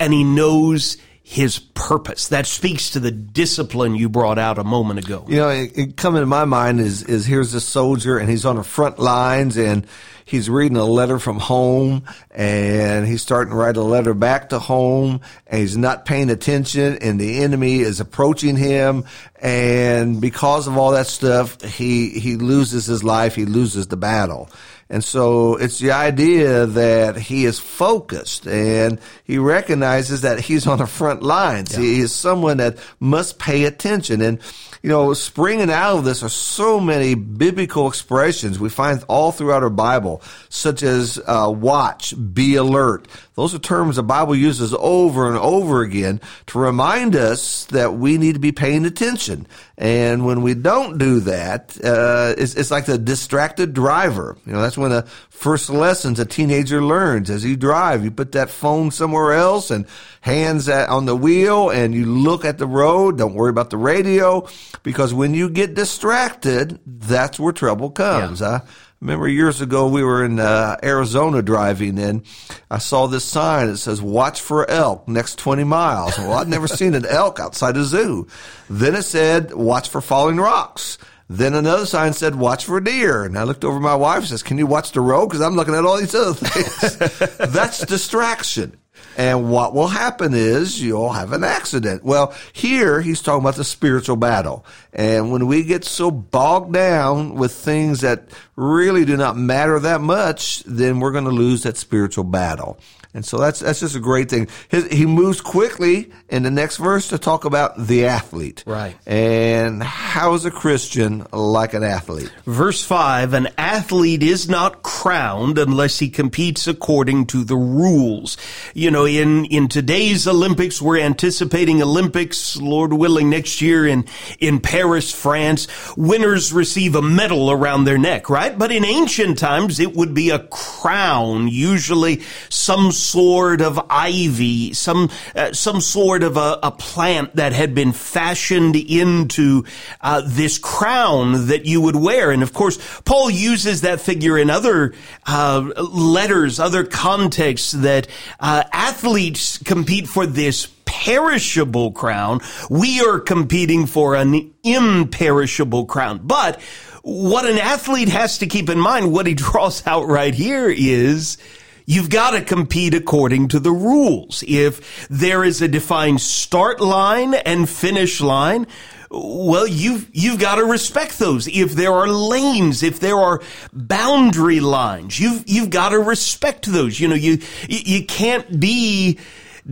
and 0.00 0.12
he 0.12 0.24
knows 0.24 0.96
his 1.28 1.58
purpose. 1.58 2.28
That 2.28 2.46
speaks 2.46 2.90
to 2.90 3.00
the 3.00 3.10
discipline 3.10 3.96
you 3.96 4.08
brought 4.08 4.38
out 4.38 4.58
a 4.58 4.64
moment 4.64 5.04
ago. 5.04 5.24
You 5.26 5.36
know, 5.38 5.48
it, 5.48 5.76
it 5.76 5.96
coming 5.96 6.22
to 6.22 6.26
my 6.26 6.44
mind 6.44 6.78
is 6.78 7.02
is 7.02 7.26
here's 7.26 7.52
a 7.52 7.60
soldier 7.60 8.16
and 8.16 8.30
he's 8.30 8.46
on 8.46 8.54
the 8.54 8.62
front 8.62 9.00
lines 9.00 9.56
and 9.56 9.88
he's 10.24 10.48
reading 10.48 10.76
a 10.76 10.84
letter 10.84 11.18
from 11.18 11.40
home 11.40 12.04
and 12.30 13.08
he's 13.08 13.22
starting 13.22 13.50
to 13.50 13.56
write 13.56 13.76
a 13.76 13.82
letter 13.82 14.14
back 14.14 14.50
to 14.50 14.60
home 14.60 15.20
and 15.48 15.60
he's 15.60 15.76
not 15.76 16.04
paying 16.04 16.30
attention 16.30 16.96
and 16.98 17.20
the 17.20 17.38
enemy 17.38 17.80
is 17.80 17.98
approaching 17.98 18.54
him 18.54 19.04
and 19.42 20.20
because 20.20 20.68
of 20.68 20.78
all 20.78 20.92
that 20.92 21.08
stuff 21.08 21.60
he 21.60 22.20
he 22.20 22.36
loses 22.36 22.86
his 22.86 23.02
life, 23.02 23.34
he 23.34 23.46
loses 23.46 23.88
the 23.88 23.96
battle. 23.96 24.48
And 24.88 25.02
so 25.02 25.56
it's 25.56 25.80
the 25.80 25.90
idea 25.90 26.64
that 26.66 27.16
he 27.16 27.44
is 27.44 27.58
focused 27.58 28.46
and 28.46 29.00
he 29.24 29.36
recognizes 29.36 30.20
that 30.20 30.38
he's 30.38 30.66
on 30.66 30.78
the 30.78 30.86
front 30.86 31.24
lines. 31.24 31.72
Yeah. 31.72 31.80
He 31.80 32.00
is 32.00 32.14
someone 32.14 32.58
that 32.58 32.78
must 33.00 33.38
pay 33.40 33.64
attention. 33.64 34.20
And, 34.20 34.38
you 34.82 34.88
know, 34.88 35.12
springing 35.14 35.70
out 35.70 35.98
of 35.98 36.04
this 36.04 36.22
are 36.22 36.28
so 36.28 36.78
many 36.78 37.16
biblical 37.16 37.88
expressions 37.88 38.60
we 38.60 38.68
find 38.68 39.02
all 39.08 39.32
throughout 39.32 39.64
our 39.64 39.70
Bible, 39.70 40.22
such 40.50 40.84
as 40.84 41.20
uh, 41.26 41.52
watch, 41.52 42.14
be 42.32 42.54
alert. 42.54 43.08
Those 43.34 43.54
are 43.54 43.58
terms 43.58 43.96
the 43.96 44.04
Bible 44.04 44.36
uses 44.36 44.72
over 44.78 45.26
and 45.28 45.36
over 45.36 45.82
again 45.82 46.20
to 46.46 46.60
remind 46.60 47.16
us 47.16 47.64
that 47.66 47.94
we 47.94 48.18
need 48.18 48.34
to 48.34 48.40
be 48.40 48.52
paying 48.52 48.84
attention. 48.84 49.48
And 49.78 50.24
when 50.24 50.40
we 50.40 50.54
don't 50.54 50.96
do 50.96 51.20
that, 51.20 51.76
uh, 51.84 52.34
it's, 52.38 52.54
it's 52.54 52.70
like 52.70 52.86
the 52.86 52.96
distracted 52.96 53.74
driver. 53.74 54.38
You 54.46 54.52
know, 54.54 54.62
that's 54.62 54.78
one 54.78 54.90
of 54.90 55.04
the 55.04 55.10
first 55.28 55.68
lessons 55.68 56.18
a 56.18 56.24
teenager 56.24 56.82
learns 56.82 57.28
as 57.28 57.44
you 57.44 57.56
drive. 57.56 58.02
You 58.02 58.10
put 58.10 58.32
that 58.32 58.48
phone 58.48 58.90
somewhere 58.90 59.34
else 59.34 59.70
and 59.70 59.86
hands 60.22 60.68
on 60.70 61.04
the 61.04 61.14
wheel 61.14 61.68
and 61.68 61.94
you 61.94 62.06
look 62.06 62.46
at 62.46 62.56
the 62.56 62.66
road. 62.66 63.18
Don't 63.18 63.34
worry 63.34 63.50
about 63.50 63.68
the 63.68 63.76
radio 63.76 64.48
because 64.82 65.12
when 65.12 65.34
you 65.34 65.50
get 65.50 65.74
distracted, 65.74 66.80
that's 66.86 67.38
where 67.38 67.52
trouble 67.52 67.90
comes. 67.90 68.40
Yeah. 68.40 68.60
Huh? 68.60 68.66
Remember 69.00 69.28
years 69.28 69.60
ago 69.60 69.88
we 69.88 70.02
were 70.02 70.24
in 70.24 70.38
uh, 70.38 70.76
Arizona 70.82 71.42
driving 71.42 71.98
and 71.98 72.24
I 72.70 72.78
saw 72.78 73.06
this 73.06 73.24
sign 73.24 73.68
that 73.68 73.78
says 73.78 74.00
watch 74.02 74.40
for 74.40 74.68
elk 74.70 75.06
next 75.08 75.38
20 75.38 75.64
miles. 75.64 76.16
Well, 76.18 76.32
I'd 76.34 76.48
never 76.48 76.68
seen 76.68 76.94
an 76.94 77.06
elk 77.06 77.38
outside 77.40 77.76
a 77.76 77.84
zoo. 77.84 78.26
Then 78.68 78.94
it 78.94 79.02
said 79.02 79.52
watch 79.52 79.88
for 79.88 80.00
falling 80.00 80.36
rocks. 80.36 80.98
Then 81.28 81.54
another 81.54 81.86
sign 81.86 82.12
said, 82.12 82.36
watch 82.36 82.66
for 82.66 82.80
deer. 82.80 83.24
And 83.24 83.36
I 83.36 83.42
looked 83.42 83.64
over 83.64 83.80
my 83.80 83.96
wife 83.96 84.18
and 84.18 84.28
says, 84.28 84.44
can 84.44 84.58
you 84.58 84.66
watch 84.66 84.92
the 84.92 85.00
road? 85.00 85.28
Cause 85.28 85.40
I'm 85.40 85.56
looking 85.56 85.74
at 85.74 85.84
all 85.84 85.98
these 85.98 86.14
other 86.14 86.34
things. 86.34 87.36
That's 87.52 87.84
distraction. 87.84 88.76
And 89.16 89.50
what 89.50 89.74
will 89.74 89.88
happen 89.88 90.34
is 90.34 90.82
you'll 90.82 91.12
have 91.12 91.32
an 91.32 91.42
accident. 91.42 92.04
Well, 92.04 92.34
here 92.52 93.00
he's 93.00 93.22
talking 93.22 93.40
about 93.40 93.56
the 93.56 93.64
spiritual 93.64 94.16
battle. 94.16 94.66
And 94.92 95.32
when 95.32 95.46
we 95.46 95.64
get 95.64 95.84
so 95.84 96.10
bogged 96.10 96.74
down 96.74 97.34
with 97.34 97.52
things 97.52 98.02
that 98.02 98.28
really 98.56 99.06
do 99.06 99.16
not 99.16 99.36
matter 99.36 99.78
that 99.80 100.02
much, 100.02 100.62
then 100.64 101.00
we're 101.00 101.12
going 101.12 101.24
to 101.24 101.30
lose 101.30 101.62
that 101.62 101.78
spiritual 101.78 102.24
battle. 102.24 102.78
And 103.16 103.24
so 103.24 103.38
that's 103.38 103.60
that's 103.60 103.80
just 103.80 103.96
a 103.96 104.00
great 104.00 104.28
thing. 104.28 104.46
His, 104.68 104.86
he 104.88 105.06
moves 105.06 105.40
quickly 105.40 106.10
in 106.28 106.42
the 106.42 106.50
next 106.50 106.76
verse 106.76 107.08
to 107.08 107.16
talk 107.16 107.46
about 107.46 107.86
the 107.86 108.04
athlete. 108.04 108.62
Right. 108.66 108.94
And 109.06 109.82
how 109.82 110.34
is 110.34 110.44
a 110.44 110.50
Christian 110.50 111.26
like 111.32 111.72
an 111.72 111.82
athlete? 111.82 112.30
Verse 112.44 112.84
5, 112.84 113.32
an 113.32 113.48
athlete 113.56 114.22
is 114.22 114.50
not 114.50 114.82
crowned 114.82 115.56
unless 115.56 115.98
he 115.98 116.10
competes 116.10 116.66
according 116.66 117.28
to 117.28 117.42
the 117.42 117.56
rules. 117.56 118.36
You 118.74 118.90
know, 118.90 119.06
in 119.06 119.46
in 119.46 119.68
today's 119.68 120.28
Olympics, 120.28 120.82
we're 120.82 120.98
anticipating 120.98 121.80
Olympics, 121.80 122.58
Lord 122.58 122.92
willing, 122.92 123.30
next 123.30 123.62
year 123.62 123.86
in 123.86 124.04
in 124.40 124.60
Paris, 124.60 125.10
France. 125.10 125.68
Winners 125.96 126.52
receive 126.52 126.94
a 126.94 127.00
medal 127.00 127.50
around 127.50 127.84
their 127.84 127.96
neck, 127.96 128.28
right? 128.28 128.58
But 128.58 128.72
in 128.72 128.84
ancient 128.84 129.38
times, 129.38 129.80
it 129.80 129.96
would 129.96 130.12
be 130.12 130.28
a 130.28 130.40
crown, 130.40 131.48
usually 131.48 132.20
some 132.50 132.92
sort 133.06 133.60
of 133.60 133.80
ivy, 133.90 134.72
some 134.72 135.10
uh, 135.34 135.52
some 135.52 135.80
sort 135.80 136.22
of 136.22 136.36
a, 136.36 136.58
a, 136.62 136.70
plant 136.70 137.36
that 137.36 137.52
had 137.52 137.74
been 137.74 137.92
fashioned 137.92 138.76
into 138.76 139.64
uh, 140.00 140.22
this 140.24 140.58
crown 140.58 141.46
that 141.46 141.66
you 141.66 141.80
would 141.80 141.96
wear. 141.96 142.30
And 142.30 142.42
of 142.42 142.52
course, 142.52 142.78
Paul 143.04 143.30
uses 143.30 143.82
that 143.82 144.00
figure 144.00 144.38
in 144.38 144.50
other 144.50 144.94
uh, 145.26 145.60
letters, 145.92 146.58
other 146.58 146.84
contexts 146.84 147.72
that 147.72 148.08
uh, 148.40 148.64
athletes 148.72 149.58
compete 149.58 150.08
for 150.08 150.26
this 150.26 150.68
perishable 150.84 151.92
crown. 151.92 152.40
We 152.70 153.00
are 153.00 153.20
competing 153.20 153.86
for 153.86 154.14
an 154.14 154.52
imperishable 154.62 155.86
crown. 155.86 156.20
But 156.24 156.60
what 157.02 157.44
an 157.46 157.58
athlete 157.58 158.08
has 158.08 158.38
to 158.38 158.46
keep 158.46 158.68
in 158.68 158.80
mind, 158.80 159.12
what 159.12 159.26
he 159.26 159.34
draws 159.46 159.86
out 159.86 160.08
right 160.08 160.34
here 160.34 160.68
is 160.68 161.38
you've 161.86 162.10
got 162.10 162.32
to 162.32 162.42
compete 162.42 162.92
according 162.92 163.48
to 163.48 163.60
the 163.60 163.72
rules. 163.72 164.44
If 164.46 165.08
there 165.08 165.42
is 165.42 165.62
a 165.62 165.68
defined 165.68 166.20
start 166.20 166.80
line 166.80 167.34
and 167.34 167.68
finish 167.68 168.20
line, 168.20 168.66
well, 169.08 169.66
you've, 169.66 170.10
you've 170.12 170.40
got 170.40 170.56
to 170.56 170.64
respect 170.64 171.18
those. 171.18 171.46
If 171.46 171.72
there 171.72 171.92
are 171.92 172.08
lanes, 172.08 172.82
if 172.82 172.98
there 172.98 173.16
are 173.16 173.40
boundary 173.72 174.60
lines, 174.60 175.20
you've, 175.20 175.44
you've 175.46 175.70
got 175.70 175.90
to 175.90 175.98
respect 175.98 176.66
those. 176.66 176.98
You 176.98 177.08
know, 177.08 177.14
you, 177.14 177.38
you 177.68 178.04
can't 178.04 178.58
be, 178.58 179.18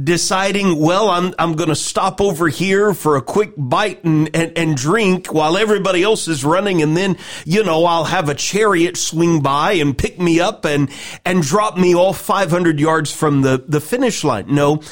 deciding, 0.02 0.78
well, 0.80 1.08
I'm, 1.08 1.34
I'm 1.38 1.54
going 1.54 1.68
to 1.68 1.76
stop 1.76 2.20
over 2.20 2.48
here 2.48 2.94
for 2.94 3.16
a 3.16 3.22
quick 3.22 3.52
bite 3.56 4.02
and, 4.04 4.28
and, 4.34 4.56
and, 4.58 4.76
drink 4.76 5.32
while 5.32 5.56
everybody 5.56 6.02
else 6.02 6.26
is 6.26 6.44
running. 6.44 6.82
And 6.82 6.96
then, 6.96 7.16
you 7.44 7.62
know, 7.62 7.84
I'll 7.84 8.04
have 8.04 8.28
a 8.28 8.34
chariot 8.34 8.96
swing 8.96 9.40
by 9.40 9.72
and 9.72 9.96
pick 9.96 10.18
me 10.18 10.40
up 10.40 10.64
and, 10.64 10.90
and 11.24 11.42
drop 11.42 11.78
me 11.78 11.94
off 11.94 12.20
500 12.20 12.80
yards 12.80 13.12
from 13.12 13.42
the, 13.42 13.64
the 13.68 13.80
finish 13.80 14.24
line. 14.24 14.52
No, 14.52 14.82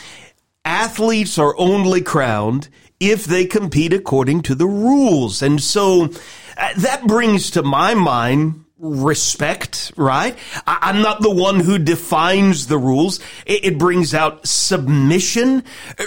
athletes 0.65 1.37
are 1.39 1.59
only 1.59 2.01
crowned 2.01 2.69
if 3.01 3.25
they 3.25 3.45
compete 3.47 3.93
according 3.93 4.43
to 4.43 4.55
the 4.55 4.67
rules. 4.67 5.43
And 5.43 5.61
so 5.61 6.11
uh, 6.57 6.73
that 6.77 7.05
brings 7.07 7.51
to 7.53 7.65
my 7.65 7.95
mind 7.95 8.62
respect, 8.83 9.93
right? 9.97 10.37
I, 10.67 10.91
am 10.91 11.03
not 11.03 11.23
the 11.23 11.31
one 11.31 11.61
who 11.61 11.79
defines 11.79 12.67
the 12.67 12.77
rules. 12.77 13.21
It, 13.47 13.65
it, 13.65 13.79
brings 13.79 14.13
out 14.13 14.47
submission. 14.47 15.63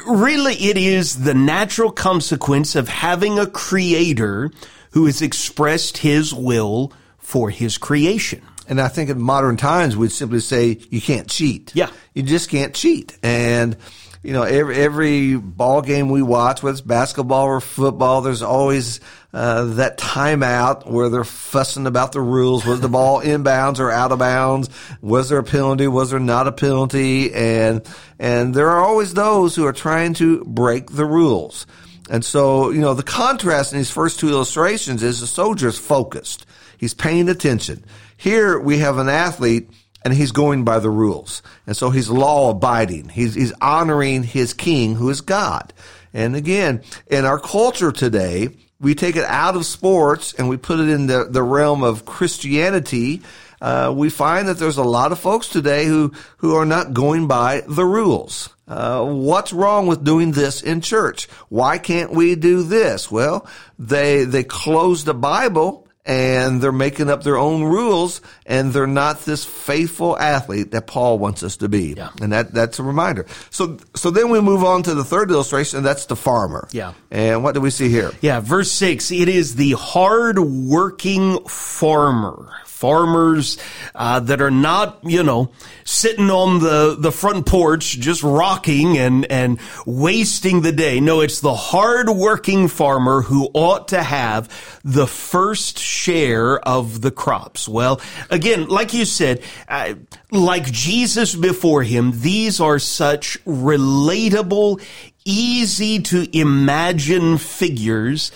Really, 0.05 0.55
it 0.55 0.77
is 0.77 1.23
the 1.23 1.33
natural 1.33 1.89
consequence 1.89 2.75
of 2.75 2.89
having 2.89 3.39
a 3.39 3.47
creator 3.47 4.51
who 4.91 5.05
has 5.05 5.21
expressed 5.21 5.99
his 5.99 6.33
will 6.33 6.91
for 7.17 7.49
his 7.49 7.77
creation. 7.77 8.41
And 8.67 8.81
I 8.81 8.89
think 8.89 9.09
in 9.09 9.21
modern 9.21 9.57
times, 9.57 9.95
we'd 9.95 10.11
simply 10.11 10.39
say 10.39 10.79
you 10.89 10.99
can't 10.99 11.29
cheat. 11.29 11.71
Yeah. 11.75 11.89
You 12.13 12.23
just 12.23 12.49
can't 12.49 12.73
cheat. 12.73 13.17
And 13.23 13.77
you 14.25 14.33
know, 14.33 14.41
every, 14.41 14.75
every 14.77 15.35
ball 15.35 15.83
game 15.83 16.09
we 16.09 16.23
watch, 16.23 16.63
whether 16.63 16.73
it's 16.73 16.81
basketball 16.81 17.45
or 17.45 17.61
football, 17.61 18.21
there's 18.21 18.41
always 18.41 18.99
uh, 19.33 19.65
that 19.75 19.99
timeout 19.99 20.89
where 20.89 21.09
they're 21.09 21.23
fussing 21.23 21.85
about 21.85 22.11
the 22.11 22.21
rules. 22.21 22.65
Was 22.65 22.81
the 22.81 22.89
ball 22.89 23.21
inbounds 23.23 23.79
or 23.79 23.91
out 23.91 24.11
of 24.11 24.17
bounds? 24.17 24.69
Was 24.99 25.29
there 25.29 25.37
a 25.37 25.43
penalty? 25.43 25.87
Was 25.87 26.09
there 26.09 26.19
not 26.19 26.47
a 26.47 26.51
penalty? 26.51 27.31
And 27.33 27.87
and 28.17 28.55
there 28.55 28.69
are 28.69 28.83
always 28.83 29.13
those 29.13 29.55
who 29.55 29.65
are 29.65 29.73
trying 29.73 30.15
to 30.15 30.43
break 30.45 30.89
the 30.89 31.05
rules. 31.05 31.67
And 32.09 32.25
so, 32.25 32.71
you 32.71 32.81
know, 32.81 32.95
the 32.95 33.03
contrast 33.03 33.73
in 33.73 33.77
these 33.77 33.91
first 33.91 34.19
two 34.19 34.29
illustrations 34.29 35.03
is 35.03 35.19
the 35.19 35.27
soldier's 35.27 35.77
focused. 35.77 36.47
He's 36.77 36.93
paying 36.95 37.29
attention. 37.29 37.85
Here 38.17 38.59
we 38.59 38.79
have 38.79 38.97
an 38.97 39.09
athlete 39.09 39.69
and 40.05 40.13
he's 40.13 40.31
going 40.31 40.63
by 40.63 40.77
the 40.77 40.89
rules. 40.89 41.41
And 41.65 41.75
so 41.75 41.89
he's 41.89 42.09
law 42.09 42.51
abiding. 42.51 43.09
He's, 43.09 43.33
he's 43.33 43.51
honoring 43.59 44.21
his 44.21 44.53
king 44.53 44.95
who 44.95 45.09
is 45.09 45.19
God. 45.19 45.73
And 46.13 46.35
again, 46.35 46.83
in 47.07 47.25
our 47.25 47.39
culture 47.39 47.91
today, 47.91 48.49
we 48.79 48.93
take 48.93 49.15
it 49.15 49.25
out 49.25 49.55
of 49.55 49.65
sports 49.65 50.33
and 50.35 50.47
we 50.47 50.57
put 50.57 50.79
it 50.79 50.89
in 50.89 51.07
the, 51.07 51.27
the 51.29 51.41
realm 51.41 51.83
of 51.83 52.05
Christianity. 52.05 53.23
Uh, 53.59 53.91
we 53.97 54.11
find 54.11 54.47
that 54.47 54.59
there's 54.59 54.77
a 54.77 54.83
lot 54.83 55.11
of 55.11 55.19
folks 55.19 55.49
today 55.49 55.85
who, 55.85 56.13
who 56.37 56.55
are 56.55 56.65
not 56.65 56.93
going 56.93 57.27
by 57.27 57.63
the 57.67 57.85
rules. 57.85 58.49
Uh, 58.67 59.03
what's 59.03 59.53
wrong 59.53 59.87
with 59.87 60.03
doing 60.03 60.33
this 60.33 60.61
in 60.61 60.81
church? 60.81 61.25
Why 61.49 61.79
can't 61.79 62.11
we 62.11 62.35
do 62.35 62.61
this? 62.61 63.09
Well, 63.09 63.47
they, 63.79 64.23
they 64.23 64.43
close 64.43 65.03
the 65.03 65.13
Bible 65.15 65.84
and 66.05 66.61
they're 66.61 66.71
making 66.71 67.09
up 67.09 67.23
their 67.23 67.37
own 67.37 67.63
rules 67.63 68.21
and 68.45 68.71
they're 68.71 68.87
not 68.87 69.21
this 69.25 69.43
faithful 69.43 70.17
athlete 70.17 70.71
that 70.71 70.87
Paul 70.87 71.17
wants 71.17 71.41
us 71.43 71.57
to 71.57 71.69
be. 71.69 71.93
Yeah. 71.97 72.09
And 72.21 72.31
that, 72.31 72.53
that's 72.53 72.79
a 72.79 72.83
reminder. 72.83 73.25
So, 73.49 73.77
so 73.95 74.11
then 74.11 74.29
we 74.29 74.39
move 74.39 74.63
on 74.63 74.83
to 74.83 74.93
the 74.93 75.03
third 75.03 75.31
illustration 75.31 75.77
and 75.77 75.85
that's 75.85 76.05
the 76.05 76.15
farmer. 76.15 76.67
Yeah. 76.71 76.93
And 77.09 77.43
what 77.43 77.53
do 77.53 77.61
we 77.61 77.71
see 77.71 77.89
here? 77.89 78.11
Yeah. 78.21 78.39
Verse 78.39 78.71
six, 78.71 79.11
it 79.11 79.29
is 79.29 79.55
the 79.55 79.71
hard 79.71 80.39
working 80.39 81.43
farmer 81.45 82.51
farmers 82.85 83.57
uh, 83.95 84.19
that 84.19 84.41
are 84.41 84.51
not, 84.51 84.99
you 85.03 85.23
know, 85.23 85.49
sitting 85.85 86.29
on 86.29 86.59
the, 86.59 86.95
the 86.99 87.11
front 87.11 87.47
porch 87.47 87.99
just 87.99 88.21
rocking 88.21 88.95
and, 88.95 89.25
and 89.31 89.59
wasting 89.87 90.61
the 90.61 90.71
day. 90.71 90.99
No, 90.99 91.21
it's 91.21 91.39
the 91.39 91.55
hardworking 91.55 92.67
farmer 92.67 93.23
who 93.23 93.49
ought 93.55 93.87
to 93.87 94.03
have 94.03 94.49
the 94.83 95.07
first 95.07 95.79
share 95.79 96.59
of 96.59 97.01
the 97.01 97.09
crops. 97.09 97.67
Well, 97.67 97.99
again, 98.29 98.67
like 98.67 98.93
you 98.93 99.05
said, 99.05 99.41
uh, 99.67 99.95
like 100.29 100.71
Jesus 100.71 101.33
before 101.33 101.81
him, 101.81 102.21
these 102.21 102.59
are 102.59 102.77
such 102.77 103.43
relatable, 103.45 104.79
easy 105.25 106.03
to 106.03 106.37
imagine 106.37 107.39
figures 107.39 108.31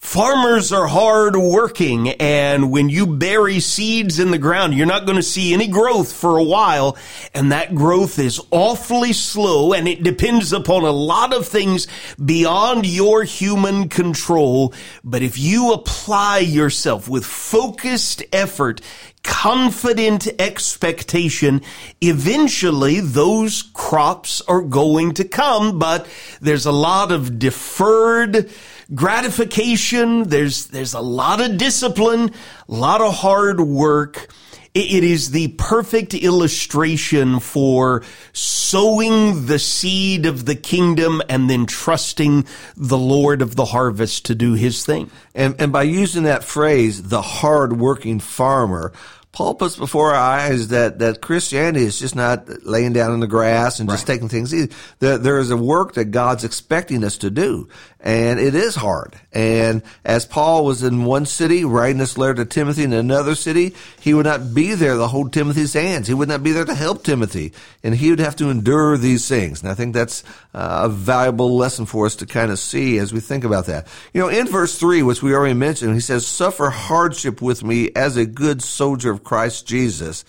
Farmers 0.00 0.72
are 0.72 0.86
hard 0.86 1.36
working 1.36 2.08
and 2.12 2.70
when 2.72 2.88
you 2.88 3.06
bury 3.06 3.60
seeds 3.60 4.18
in 4.18 4.30
the 4.30 4.38
ground, 4.38 4.72
you're 4.72 4.86
not 4.86 5.04
going 5.04 5.16
to 5.16 5.22
see 5.22 5.52
any 5.52 5.68
growth 5.68 6.10
for 6.10 6.38
a 6.38 6.42
while. 6.42 6.96
And 7.34 7.52
that 7.52 7.74
growth 7.74 8.18
is 8.18 8.40
awfully 8.50 9.12
slow 9.12 9.74
and 9.74 9.86
it 9.86 10.02
depends 10.02 10.54
upon 10.54 10.84
a 10.84 10.90
lot 10.90 11.34
of 11.34 11.46
things 11.46 11.86
beyond 12.16 12.86
your 12.86 13.24
human 13.24 13.90
control. 13.90 14.72
But 15.04 15.20
if 15.20 15.38
you 15.38 15.74
apply 15.74 16.38
yourself 16.38 17.06
with 17.06 17.26
focused 17.26 18.22
effort, 18.32 18.80
confident 19.22 20.28
expectation, 20.40 21.60
eventually 22.00 23.00
those 23.00 23.62
crops 23.74 24.40
are 24.48 24.62
going 24.62 25.12
to 25.12 25.24
come, 25.24 25.78
but 25.78 26.08
there's 26.40 26.66
a 26.66 26.72
lot 26.72 27.12
of 27.12 27.38
deferred 27.38 28.50
gratification. 28.94 30.24
There's, 30.28 30.66
there's 30.66 30.94
a 30.94 31.00
lot 31.00 31.40
of 31.40 31.58
discipline, 31.58 32.32
a 32.68 32.74
lot 32.74 33.00
of 33.00 33.14
hard 33.14 33.60
work. 33.60 34.28
It 34.72 35.02
is 35.02 35.32
the 35.32 35.48
perfect 35.48 36.14
illustration 36.14 37.40
for 37.40 38.04
sowing 38.32 39.46
the 39.46 39.58
seed 39.58 40.26
of 40.26 40.46
the 40.46 40.54
kingdom 40.54 41.20
and 41.28 41.50
then 41.50 41.66
trusting 41.66 42.46
the 42.76 42.96
Lord 42.96 43.42
of 43.42 43.56
the 43.56 43.64
harvest 43.64 44.26
to 44.26 44.36
do 44.36 44.54
his 44.54 44.86
thing. 44.86 45.10
And, 45.34 45.60
and 45.60 45.72
by 45.72 45.82
using 45.82 46.22
that 46.22 46.44
phrase, 46.44 47.02
the 47.02 47.20
hard-working 47.20 48.20
farmer, 48.20 48.92
Paul 49.32 49.54
puts 49.54 49.76
before 49.76 50.12
our 50.12 50.20
eyes 50.20 50.68
that, 50.68 50.98
that 50.98 51.20
Christianity 51.20 51.84
is 51.84 52.00
just 52.00 52.16
not 52.16 52.48
laying 52.64 52.92
down 52.92 53.14
in 53.14 53.20
the 53.20 53.28
grass 53.28 53.78
and 53.78 53.88
just 53.88 54.08
right. 54.08 54.14
taking 54.14 54.28
things 54.28 54.52
easy. 54.52 54.72
There, 54.98 55.18
there 55.18 55.38
is 55.38 55.50
a 55.50 55.56
work 55.56 55.94
that 55.94 56.06
God's 56.06 56.42
expecting 56.42 57.04
us 57.04 57.18
to 57.18 57.30
do. 57.30 57.68
And 58.02 58.40
it 58.40 58.54
is 58.54 58.74
hard. 58.74 59.14
And 59.30 59.82
as 60.04 60.24
Paul 60.24 60.64
was 60.64 60.82
in 60.82 61.04
one 61.04 61.26
city 61.26 61.66
writing 61.66 61.98
this 61.98 62.16
letter 62.16 62.34
to 62.36 62.44
Timothy 62.46 62.82
in 62.82 62.94
another 62.94 63.34
city, 63.34 63.74
he 64.00 64.14
would 64.14 64.24
not 64.24 64.54
be 64.54 64.74
there 64.74 64.96
to 64.96 65.06
hold 65.06 65.32
Timothy's 65.32 65.74
hands. 65.74 66.08
He 66.08 66.14
would 66.14 66.28
not 66.28 66.42
be 66.42 66.52
there 66.52 66.64
to 66.64 66.74
help 66.74 67.04
Timothy. 67.04 67.52
And 67.84 67.94
he 67.94 68.10
would 68.10 68.18
have 68.18 68.36
to 68.36 68.48
endure 68.48 68.96
these 68.96 69.28
things. 69.28 69.62
And 69.62 69.70
I 69.70 69.74
think 69.74 69.94
that's 69.94 70.24
uh, 70.54 70.82
a 70.84 70.88
valuable 70.88 71.56
lesson 71.56 71.84
for 71.84 72.06
us 72.06 72.16
to 72.16 72.26
kind 72.26 72.50
of 72.50 72.58
see 72.58 72.98
as 72.98 73.12
we 73.12 73.20
think 73.20 73.44
about 73.44 73.66
that. 73.66 73.86
You 74.14 74.22
know, 74.22 74.28
in 74.28 74.48
verse 74.48 74.78
three, 74.78 75.02
which 75.02 75.22
we 75.22 75.34
already 75.34 75.54
mentioned, 75.54 75.94
he 75.94 76.00
says, 76.00 76.26
suffer 76.26 76.70
hardship 76.70 77.42
with 77.42 77.62
me 77.62 77.90
as 77.94 78.16
a 78.16 78.24
good 78.24 78.62
soldier 78.62 79.19
of 79.20 79.24
Christ 79.24 79.66
Jesus 79.66 80.24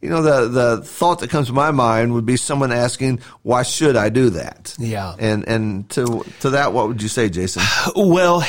you 0.00 0.08
know, 0.08 0.22
the, 0.22 0.48
the 0.48 0.82
thought 0.82 1.18
that 1.18 1.28
comes 1.28 1.48
to 1.48 1.52
my 1.52 1.70
mind 1.70 2.14
would 2.14 2.24
be 2.24 2.36
someone 2.36 2.72
asking, 2.72 3.20
why 3.42 3.62
should 3.62 3.96
I 3.96 4.08
do 4.08 4.30
that? 4.30 4.74
Yeah. 4.78 5.14
And, 5.18 5.46
and 5.46 5.90
to, 5.90 6.24
to 6.40 6.50
that, 6.50 6.72
what 6.72 6.88
would 6.88 7.02
you 7.02 7.08
say, 7.08 7.28
Jason? 7.28 7.62
Well, 7.96 8.44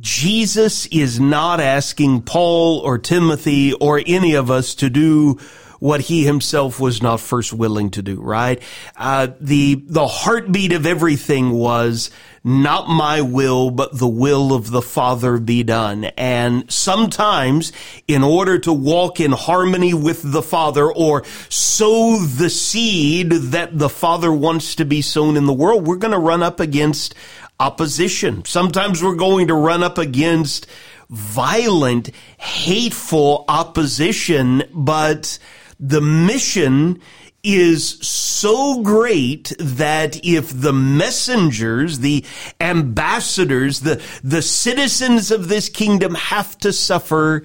Jesus 0.00 0.86
is 0.86 1.20
not 1.20 1.60
asking 1.60 2.22
Paul 2.22 2.80
or 2.80 2.98
Timothy 2.98 3.72
or 3.72 4.02
any 4.04 4.34
of 4.34 4.50
us 4.50 4.74
to 4.76 4.90
do 4.90 5.38
what 5.86 6.00
he 6.00 6.24
himself 6.24 6.80
was 6.80 7.00
not 7.00 7.20
first 7.20 7.52
willing 7.52 7.90
to 7.90 8.02
do, 8.02 8.20
right? 8.20 8.60
Uh, 8.96 9.28
the, 9.40 9.76
the 9.86 10.06
heartbeat 10.08 10.72
of 10.72 10.84
everything 10.84 11.52
was 11.52 12.10
not 12.42 12.88
my 12.88 13.20
will, 13.20 13.70
but 13.70 13.96
the 13.96 14.08
will 14.08 14.52
of 14.52 14.72
the 14.72 14.82
Father 14.82 15.38
be 15.38 15.62
done. 15.62 16.06
And 16.16 16.70
sometimes 16.70 17.72
in 18.08 18.24
order 18.24 18.58
to 18.58 18.72
walk 18.72 19.20
in 19.20 19.30
harmony 19.30 19.94
with 19.94 20.20
the 20.32 20.42
Father 20.42 20.92
or 20.92 21.24
sow 21.48 22.18
the 22.18 22.50
seed 22.50 23.30
that 23.30 23.78
the 23.78 23.88
Father 23.88 24.32
wants 24.32 24.74
to 24.74 24.84
be 24.84 25.02
sown 25.02 25.36
in 25.36 25.46
the 25.46 25.52
world, 25.52 25.86
we're 25.86 25.96
going 25.96 26.12
to 26.12 26.18
run 26.18 26.42
up 26.42 26.58
against 26.58 27.14
opposition. 27.60 28.44
Sometimes 28.44 29.04
we're 29.04 29.14
going 29.14 29.46
to 29.46 29.54
run 29.54 29.84
up 29.84 29.98
against 29.98 30.66
violent, 31.08 32.10
hateful 32.38 33.44
opposition, 33.48 34.64
but 34.74 35.38
the 35.78 36.00
mission 36.00 37.00
is 37.42 37.98
so 38.00 38.82
great 38.82 39.52
that 39.58 40.24
if 40.24 40.60
the 40.60 40.72
messengers, 40.72 42.00
the 42.00 42.24
ambassadors, 42.60 43.80
the, 43.80 44.02
the 44.24 44.42
citizens 44.42 45.30
of 45.30 45.48
this 45.48 45.68
kingdom 45.68 46.14
have 46.16 46.58
to 46.58 46.72
suffer, 46.72 47.44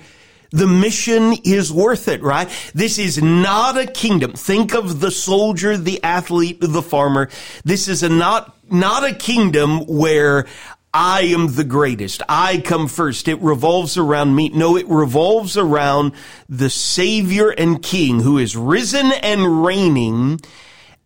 the 0.49 0.67
mission 0.67 1.33
is 1.45 1.71
worth 1.71 2.07
it, 2.07 2.23
right? 2.23 2.49
This 2.73 2.97
is 2.97 3.21
not 3.21 3.77
a 3.77 3.85
kingdom. 3.85 4.33
Think 4.33 4.73
of 4.73 4.99
the 4.99 5.11
soldier, 5.11 5.77
the 5.77 6.03
athlete, 6.03 6.57
the 6.59 6.81
farmer. 6.81 7.29
This 7.63 7.87
is 7.87 8.01
a 8.01 8.09
not, 8.09 8.55
not 8.71 9.03
a 9.03 9.13
kingdom 9.13 9.85
where 9.85 10.47
I 10.93 11.21
am 11.21 11.55
the 11.55 11.63
greatest. 11.63 12.21
I 12.27 12.57
come 12.57 12.87
first. 12.87 13.29
It 13.29 13.41
revolves 13.41 13.97
around 13.97 14.35
me. 14.35 14.49
No, 14.49 14.75
it 14.75 14.87
revolves 14.89 15.57
around 15.57 16.11
the 16.49 16.69
Savior 16.69 17.49
and 17.49 17.81
King 17.81 18.19
who 18.19 18.37
is 18.37 18.57
risen 18.57 19.11
and 19.11 19.63
reigning. 19.63 20.41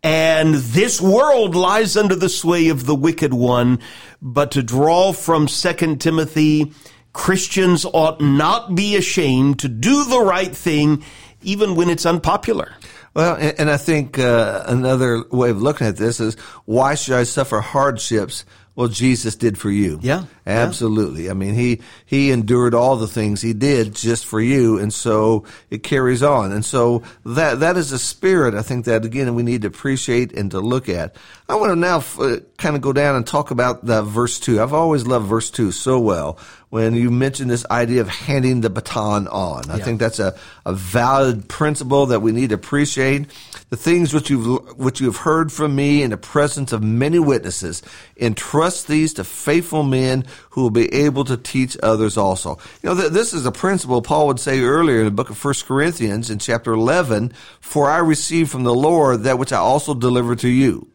And 0.01 0.55
this 0.55 0.99
world 0.99 1.55
lies 1.55 1.97
under 1.97 2.15
the 2.15 2.29
sway 2.29 2.69
of 2.69 2.85
the 2.85 2.95
wicked 2.95 3.33
one. 3.33 3.79
But 4.21 4.51
to 4.51 4.63
draw 4.63 5.13
from 5.13 5.45
2 5.45 5.97
Timothy, 5.97 6.73
Christians 7.13 7.85
ought 7.85 8.19
not 8.19 8.73
be 8.73 8.95
ashamed 8.95 9.59
to 9.59 9.67
do 9.67 10.03
the 10.05 10.19
right 10.19 10.55
thing, 10.55 11.03
even 11.43 11.75
when 11.75 11.89
it's 11.89 12.07
unpopular. 12.07 12.73
Well, 13.13 13.35
and, 13.35 13.59
and 13.61 13.69
I 13.69 13.77
think 13.77 14.17
uh, 14.17 14.63
another 14.67 15.23
way 15.31 15.51
of 15.51 15.61
looking 15.61 15.87
at 15.87 15.95
this 15.95 16.19
is 16.19 16.35
why 16.65 16.95
should 16.95 17.13
I 17.13 17.23
suffer 17.23 17.61
hardships 17.61 18.45
well 18.75 18.87
Jesus 18.87 19.35
did 19.35 19.57
for 19.57 19.71
you. 19.71 19.99
Yeah. 20.01 20.25
Absolutely. 20.45 21.25
Yeah. 21.25 21.31
I 21.31 21.33
mean, 21.33 21.55
he, 21.55 21.81
he 22.05 22.31
endured 22.31 22.75
all 22.75 22.97
the 22.97 23.07
things 23.07 23.41
he 23.41 23.53
did 23.53 23.95
just 23.95 24.25
for 24.25 24.39
you. 24.39 24.77
And 24.77 24.93
so 24.93 25.45
it 25.69 25.81
carries 25.81 26.21
on. 26.21 26.51
And 26.51 26.63
so 26.63 27.01
that, 27.25 27.61
that 27.61 27.77
is 27.77 27.91
a 27.91 27.99
spirit, 27.99 28.53
I 28.53 28.61
think 28.61 28.85
that 28.85 29.05
again, 29.05 29.33
we 29.33 29.43
need 29.43 29.61
to 29.61 29.67
appreciate 29.67 30.33
and 30.33 30.51
to 30.51 30.59
look 30.59 30.87
at. 30.89 31.15
I 31.49 31.55
want 31.55 31.71
to 31.71 31.75
now 31.75 32.03
uh, 32.19 32.37
kind 32.57 32.75
of 32.75 32.81
go 32.81 32.93
down 32.93 33.15
and 33.15 33.25
talk 33.25 33.51
about 33.51 33.85
the 33.85 34.03
verse 34.03 34.39
two. 34.39 34.61
I've 34.61 34.73
always 34.73 35.07
loved 35.07 35.25
verse 35.25 35.49
two 35.49 35.71
so 35.71 35.99
well 35.99 36.37
when 36.69 36.93
you 36.93 37.09
mentioned 37.09 37.49
this 37.49 37.65
idea 37.71 38.01
of 38.01 38.09
handing 38.09 38.61
the 38.61 38.69
baton 38.69 39.27
on. 39.27 39.69
I 39.69 39.77
yeah. 39.77 39.83
think 39.85 39.99
that's 39.99 40.19
a, 40.19 40.37
a 40.65 40.73
valid 40.73 41.47
principle 41.47 42.07
that 42.07 42.19
we 42.19 42.31
need 42.33 42.49
to 42.49 42.55
appreciate. 42.55 43.27
The 43.75 43.81
things 43.81 44.13
which 44.13 44.29
you've, 44.29 44.77
which 44.77 45.01
you 45.01 45.07
have 45.07 45.17
heard 45.17 45.51
from 45.51 45.75
me 45.75 46.01
in 46.01 46.11
the 46.11 46.17
presence 46.17 46.71
of 46.71 46.81
many 46.81 47.19
witnesses, 47.19 47.81
entrust 48.15 48.87
these 48.87 49.13
to 49.15 49.25
faithful 49.25 49.83
men 49.83 50.23
who 50.51 50.61
will 50.61 50.69
be 50.69 50.87
able 50.93 51.25
to 51.25 51.35
teach 51.35 51.75
others 51.83 52.15
also. 52.15 52.57
You 52.81 52.87
know, 52.87 52.95
th- 52.95 53.11
this 53.11 53.33
is 53.33 53.45
a 53.45 53.51
principle 53.51 54.01
Paul 54.01 54.27
would 54.27 54.39
say 54.39 54.61
earlier 54.61 54.99
in 54.99 55.03
the 55.03 55.11
book 55.11 55.29
of 55.29 55.43
1 55.43 55.53
Corinthians 55.67 56.29
in 56.29 56.39
chapter 56.39 56.71
11, 56.71 57.33
for 57.59 57.89
I 57.89 57.97
received 57.97 58.49
from 58.49 58.63
the 58.63 58.73
Lord 58.73 59.23
that 59.23 59.39
which 59.39 59.51
I 59.51 59.57
also 59.57 59.93
delivered 59.93 60.39
to 60.39 60.47
you. 60.47 60.87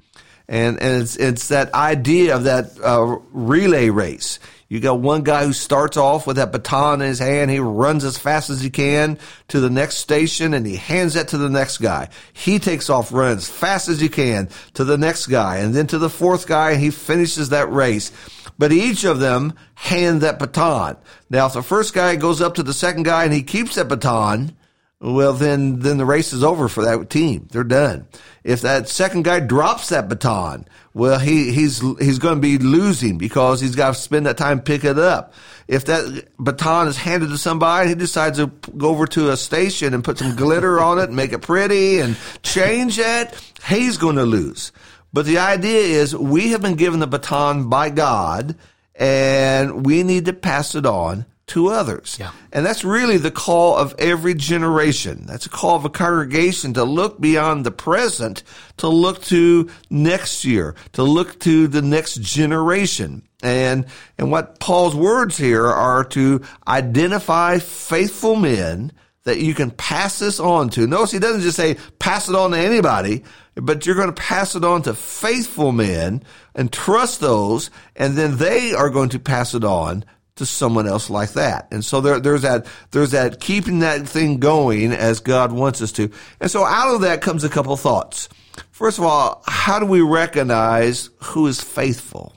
And, 0.48 0.80
and 0.80 1.02
it's, 1.02 1.16
it's 1.16 1.48
that 1.48 1.74
idea 1.74 2.34
of 2.34 2.44
that 2.44 2.80
uh, 2.82 3.18
relay 3.30 3.90
race. 3.90 4.38
You 4.70 4.78
got 4.78 5.00
one 5.00 5.24
guy 5.24 5.44
who 5.44 5.52
starts 5.52 5.96
off 5.96 6.28
with 6.28 6.36
that 6.36 6.52
baton 6.52 7.02
in 7.02 7.08
his 7.08 7.18
hand. 7.18 7.50
He 7.50 7.58
runs 7.58 8.04
as 8.04 8.16
fast 8.16 8.50
as 8.50 8.60
he 8.60 8.70
can 8.70 9.18
to 9.48 9.58
the 9.58 9.68
next 9.68 9.96
station 9.96 10.54
and 10.54 10.64
he 10.64 10.76
hands 10.76 11.14
that 11.14 11.26
to 11.28 11.38
the 11.38 11.50
next 11.50 11.78
guy. 11.78 12.08
He 12.32 12.60
takes 12.60 12.88
off, 12.88 13.12
runs 13.12 13.48
fast 13.48 13.88
as 13.88 14.00
he 14.00 14.08
can 14.08 14.48
to 14.74 14.84
the 14.84 14.96
next 14.96 15.26
guy 15.26 15.56
and 15.56 15.74
then 15.74 15.88
to 15.88 15.98
the 15.98 16.08
fourth 16.08 16.46
guy 16.46 16.70
and 16.70 16.80
he 16.80 16.90
finishes 16.90 17.48
that 17.48 17.72
race. 17.72 18.12
But 18.58 18.70
each 18.70 19.02
of 19.02 19.18
them 19.18 19.54
hand 19.74 20.20
that 20.20 20.38
baton. 20.38 20.96
Now, 21.28 21.46
if 21.46 21.54
the 21.54 21.62
first 21.64 21.92
guy 21.92 22.14
goes 22.14 22.40
up 22.40 22.54
to 22.54 22.62
the 22.62 22.72
second 22.72 23.02
guy 23.02 23.24
and 23.24 23.32
he 23.32 23.42
keeps 23.42 23.74
that 23.74 23.88
baton, 23.88 24.54
well, 25.00 25.32
then, 25.32 25.78
then 25.78 25.96
the 25.96 26.04
race 26.04 26.34
is 26.34 26.44
over 26.44 26.68
for 26.68 26.84
that 26.84 27.08
team. 27.08 27.48
They're 27.50 27.64
done. 27.64 28.06
If 28.44 28.60
that 28.60 28.86
second 28.86 29.24
guy 29.24 29.40
drops 29.40 29.88
that 29.88 30.10
baton, 30.10 30.66
well, 30.92 31.18
he, 31.18 31.52
he's, 31.52 31.80
he's 31.98 32.18
going 32.18 32.34
to 32.34 32.40
be 32.40 32.58
losing 32.58 33.16
because 33.16 33.62
he's 33.62 33.76
got 33.76 33.94
to 33.94 34.00
spend 34.00 34.26
that 34.26 34.36
time 34.36 34.60
pick 34.60 34.84
it 34.84 34.98
up. 34.98 35.32
If 35.66 35.86
that 35.86 36.28
baton 36.38 36.88
is 36.88 36.98
handed 36.98 37.30
to 37.30 37.38
somebody, 37.38 37.88
he 37.88 37.94
decides 37.94 38.36
to 38.36 38.48
go 38.76 38.88
over 38.90 39.06
to 39.06 39.30
a 39.30 39.38
station 39.38 39.94
and 39.94 40.04
put 40.04 40.18
some 40.18 40.36
glitter 40.36 40.78
on 40.78 40.98
it 40.98 41.04
and 41.04 41.16
make 41.16 41.32
it 41.32 41.40
pretty 41.40 42.00
and 42.00 42.16
change 42.42 42.98
it, 42.98 43.34
he's 43.66 43.96
going 43.96 44.16
to 44.16 44.24
lose. 44.24 44.70
But 45.14 45.24
the 45.24 45.38
idea 45.38 45.80
is 45.80 46.14
we 46.14 46.50
have 46.50 46.60
been 46.60 46.76
given 46.76 47.00
the 47.00 47.06
baton 47.06 47.70
by 47.70 47.88
God 47.88 48.54
and 48.94 49.86
we 49.86 50.02
need 50.02 50.26
to 50.26 50.34
pass 50.34 50.74
it 50.74 50.84
on 50.84 51.24
to 51.50 51.68
others. 51.68 52.16
Yeah. 52.18 52.32
And 52.52 52.64
that's 52.64 52.84
really 52.84 53.16
the 53.16 53.30
call 53.30 53.76
of 53.76 53.94
every 53.98 54.34
generation. 54.34 55.26
That's 55.26 55.46
a 55.46 55.50
call 55.50 55.76
of 55.76 55.84
a 55.84 55.90
congregation 55.90 56.74
to 56.74 56.84
look 56.84 57.20
beyond 57.20 57.66
the 57.66 57.70
present, 57.70 58.42
to 58.78 58.88
look 58.88 59.22
to 59.24 59.70
next 59.88 60.44
year, 60.44 60.74
to 60.92 61.02
look 61.02 61.38
to 61.40 61.68
the 61.68 61.82
next 61.82 62.20
generation. 62.20 63.22
And, 63.42 63.86
and 64.18 64.30
what 64.30 64.60
Paul's 64.60 64.94
words 64.94 65.36
here 65.36 65.66
are 65.66 66.04
to 66.04 66.42
identify 66.66 67.58
faithful 67.58 68.36
men 68.36 68.92
that 69.24 69.38
you 69.38 69.54
can 69.54 69.70
pass 69.70 70.18
this 70.18 70.40
on 70.40 70.70
to. 70.70 70.86
Notice 70.86 71.10
he 71.10 71.18
doesn't 71.18 71.42
just 71.42 71.56
say 71.56 71.76
pass 71.98 72.28
it 72.28 72.34
on 72.34 72.52
to 72.52 72.58
anybody, 72.58 73.24
but 73.54 73.84
you're 73.84 73.96
going 73.96 74.12
to 74.12 74.22
pass 74.22 74.54
it 74.56 74.64
on 74.64 74.82
to 74.82 74.94
faithful 74.94 75.72
men 75.72 76.22
and 76.54 76.72
trust 76.72 77.20
those, 77.20 77.70
and 77.96 78.16
then 78.16 78.38
they 78.38 78.72
are 78.72 78.90
going 78.90 79.10
to 79.10 79.18
pass 79.18 79.54
it 79.54 79.64
on 79.64 80.04
to 80.40 80.46
someone 80.46 80.86
else 80.86 81.10
like 81.10 81.34
that. 81.34 81.68
And 81.70 81.84
so 81.84 82.00
there, 82.00 82.18
there's 82.18 82.42
that, 82.42 82.66
there's 82.90 83.10
that 83.10 83.40
keeping 83.40 83.80
that 83.80 84.08
thing 84.08 84.38
going 84.38 84.92
as 84.92 85.20
God 85.20 85.52
wants 85.52 85.82
us 85.82 85.92
to. 85.92 86.10
And 86.40 86.50
so 86.50 86.64
out 86.64 86.94
of 86.94 87.02
that 87.02 87.20
comes 87.20 87.44
a 87.44 87.50
couple 87.50 87.76
thoughts. 87.76 88.30
First 88.70 88.98
of 88.98 89.04
all, 89.04 89.42
how 89.46 89.78
do 89.78 89.84
we 89.84 90.00
recognize 90.00 91.10
who 91.22 91.46
is 91.46 91.60
faithful? 91.60 92.34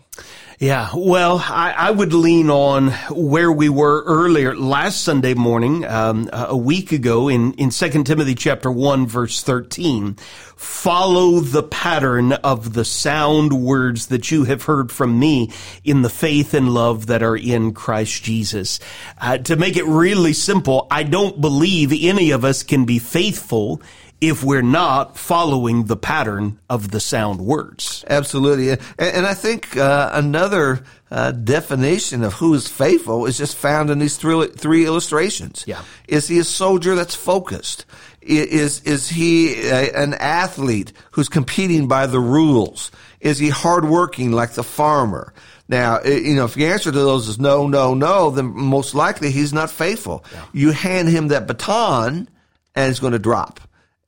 Yeah, 0.63 0.91
well, 0.95 1.39
I, 1.39 1.73
I, 1.78 1.91
would 1.91 2.13
lean 2.13 2.49
on 2.49 2.91
where 3.10 3.52
we 3.52 3.67
were 3.67 4.02
earlier 4.06 4.56
last 4.56 5.02
Sunday 5.02 5.34
morning, 5.34 5.84
um, 5.84 6.30
a 6.32 6.56
week 6.56 6.93
ago 6.93 7.28
in, 7.28 7.52
in 7.56 7.69
2 7.69 8.04
Timothy 8.06 8.34
chapter 8.34 8.71
1 8.71 9.06
verse 9.06 9.43
13. 9.43 10.15
Follow 10.56 11.41
the 11.41 11.63
pattern 11.63 12.32
of 12.32 12.76
the 12.76 12.86
sound 12.86 13.52
words 13.52 14.08
that 14.08 14.32
you 14.32 14.45
have 14.45 14.63
heard 14.63 14.89
from 14.89 15.19
me 15.19 15.52
in 15.84 16.02
the 16.02 16.10
faith 16.10 16.54
and 16.54 16.73
love 16.73 17.08
that 17.08 17.21
are 17.21 17.36
in 17.36 17.73
Christ 17.73 18.23
Jesus. 18.23 18.80
Uh, 19.19 19.39
to 19.39 19.58
make 19.58 19.76
it 19.76 19.84
really 19.84 20.32
simple, 20.32 20.88
I 20.89 21.04
don't 21.04 21.41
believe 21.41 21.91
any 21.91 22.32
of 22.32 22.45
us 22.45 22.63
can 22.63 22.86
be 22.86 22.99
faithful 22.99 23.82
if 24.21 24.43
we're 24.43 24.62
not 24.62 25.17
following 25.17 25.86
the 25.86 25.97
pattern 25.97 26.60
of 26.69 26.91
the 26.91 26.99
sound 26.99 27.41
words. 27.41 28.06
Absolutely. 28.10 28.69
And, 28.69 28.82
and 28.97 29.26
I 29.26 29.34
think 29.34 29.76
uh, 29.76 30.12
another 30.13 30.84
uh, 31.12 31.32
definition 31.32 32.23
of 32.23 32.34
who 32.34 32.54
is 32.54 32.67
faithful 32.67 33.26
is 33.26 33.38
just 33.38 33.58
found 33.58 33.89
in 33.89 33.99
these 33.99 34.17
three, 34.17 34.47
three 34.47 34.86
illustrations. 34.86 35.65
Yeah. 35.67 35.82
Is 36.08 36.28
he 36.28 36.39
a 36.39 36.43
soldier 36.43 36.95
that's 36.95 37.15
focused? 37.15 37.86
Is, 38.21 38.82
is 38.84 39.10
he 39.10 39.67
a, 39.67 39.91
an 39.91 40.13
athlete 40.13 40.93
who's 41.12 41.28
competing 41.28 41.88
by 41.88 42.08
the 42.08 42.19
rules? 42.19 42.91
Is 43.19 43.38
he 43.39 43.49
hardworking 43.49 44.32
like 44.32 44.54
the 44.54 44.63
farmer? 44.63 45.34
Now, 45.67 46.02
you 46.04 46.36
know, 46.36 46.45
if 46.45 46.56
the 46.56 46.67
answer 46.67 46.91
to 46.91 46.97
those 46.97 47.28
is 47.28 47.39
no, 47.39 47.67
no, 47.67 47.93
no, 47.93 48.30
then 48.30 48.45
most 48.45 48.95
likely 48.95 49.32
he's 49.32 49.54
not 49.54 49.69
faithful. 49.69 50.26
Yeah. 50.32 50.45
You 50.54 50.71
hand 50.71 51.10
him 51.10 51.30
that 51.30 51.47
baton 51.47 52.30
and 52.76 52.89
it's 52.89 52.99
going 52.99 53.13
to 53.13 53.19
drop. 53.19 53.60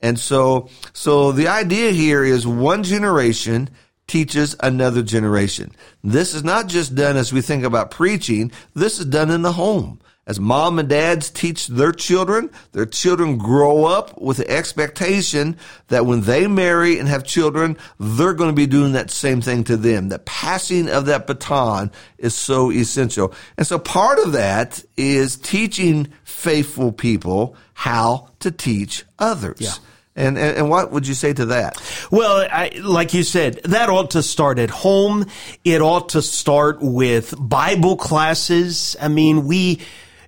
And 0.06 0.20
so, 0.20 0.70
so 0.94 1.32
the 1.32 1.48
idea 1.48 1.90
here 1.90 2.24
is 2.24 2.46
one 2.46 2.84
generation 2.84 3.72
teaches 4.06 4.56
another 4.60 5.02
generation. 5.02 5.72
This 6.04 6.36
is 6.36 6.44
not 6.44 6.68
just 6.68 6.94
done 6.94 7.18
as 7.18 7.34
we 7.34 7.42
think 7.42 7.64
about 7.64 7.90
preaching. 7.90 8.52
This 8.76 9.00
is 9.00 9.08
done 9.08 9.32
in 9.32 9.42
the 9.42 9.54
home. 9.54 10.00
As 10.28 10.40
mom 10.40 10.78
and 10.78 10.88
dads 10.88 11.32
teach 11.32 11.66
their 11.66 11.92
children, 11.92 12.52
their 12.72 12.86
children 12.86 13.40
grow 13.40 13.86
up 13.86 14.22
with 14.22 14.38
the 14.38 14.48
expectation 14.48 15.58
that 15.88 16.06
when 16.06 16.22
they 16.22 16.46
marry 16.46 17.00
and 17.00 17.08
have 17.08 17.24
children, 17.24 17.76
they're 18.00 18.34
going 18.34 18.52
to 18.52 18.56
be 18.56 18.68
doing 18.68 18.92
that 18.92 19.10
same 19.10 19.42
thing 19.42 19.64
to 19.64 19.76
them. 19.76 20.10
The 20.10 20.20
passing 20.20 20.88
of 20.88 21.08
that 21.08 21.26
baton 21.26 21.92
is 22.20 22.36
so 22.36 22.72
essential. 22.72 23.34
And 23.58 23.66
so 23.66 23.80
part 23.80 24.20
of 24.20 24.34
that 24.34 24.84
is 24.98 25.36
teaching 25.36 26.10
faithful 26.24 26.92
people 26.92 27.56
how 27.74 28.30
to 28.42 28.52
teach 28.52 29.04
others. 29.18 29.58
Yeah. 29.60 29.74
And, 30.18 30.38
and, 30.38 30.70
what 30.70 30.92
would 30.92 31.06
you 31.06 31.14
say 31.14 31.34
to 31.34 31.48
that? 31.48 31.76
Well, 32.10 32.48
I, 32.50 32.72
like 32.82 33.14
you 33.14 33.24
said, 33.24 33.56
that 33.66 33.90
ought 33.90 34.12
to 34.12 34.24
start 34.24 34.60
at 34.60 34.70
home. 34.70 35.26
It 35.66 35.82
ought 35.82 36.10
to 36.10 36.22
start 36.22 36.78
with 36.82 37.34
Bible 37.38 37.98
classes. 37.98 38.96
I 39.02 39.10
mean, 39.10 39.46
we, 39.46 39.82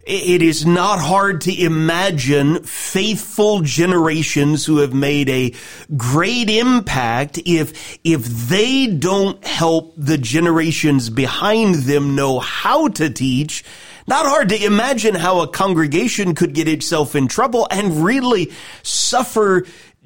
it 0.07 0.41
is 0.41 0.65
not 0.65 0.99
hard 0.99 1.41
to 1.41 1.57
imagine 1.57 2.63
faithful 2.63 3.61
generations 3.61 4.65
who 4.65 4.79
have 4.79 4.93
made 4.93 5.29
a 5.29 5.53
great 5.95 6.49
impact 6.49 7.39
if, 7.45 7.97
if 8.03 8.25
they 8.25 8.87
don't 8.87 9.41
help 9.45 9.93
the 9.95 10.17
generations 10.17 11.09
behind 11.09 11.75
them 11.75 12.15
know 12.15 12.39
how 12.39 12.89
to 12.89 13.09
teach 13.09 13.63
not 14.07 14.25
hard 14.25 14.49
to 14.49 14.63
imagine 14.63 15.15
how 15.15 15.41
a 15.41 15.47
congregation 15.47 16.33
could 16.33 16.53
get 16.53 16.67
itself 16.67 17.15
in 17.15 17.27
trouble 17.27 17.67
and 17.69 18.03
really 18.03 18.51
suffer 18.81 19.65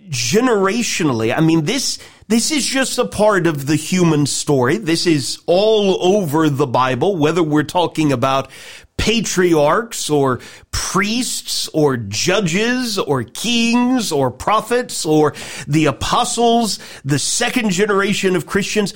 generationally, 0.09 1.35
I 1.35 1.39
mean, 1.39 1.63
this, 1.63 1.97
this 2.27 2.51
is 2.51 2.65
just 2.65 2.97
a 2.97 3.05
part 3.05 3.47
of 3.47 3.65
the 3.65 3.75
human 3.75 4.25
story. 4.25 4.77
This 4.77 5.07
is 5.07 5.39
all 5.45 5.97
over 6.03 6.49
the 6.49 6.67
Bible, 6.67 7.15
whether 7.15 7.41
we're 7.41 7.63
talking 7.63 8.11
about 8.11 8.49
patriarchs 8.97 10.09
or 10.09 10.39
priests 10.69 11.67
or 11.69 11.97
judges 11.97 12.99
or 12.99 13.23
kings 13.23 14.11
or 14.11 14.29
prophets 14.29 15.05
or 15.05 15.33
the 15.67 15.85
apostles, 15.85 16.77
the 17.03 17.17
second 17.17 17.71
generation 17.71 18.35
of 18.35 18.45
Christians 18.45 18.93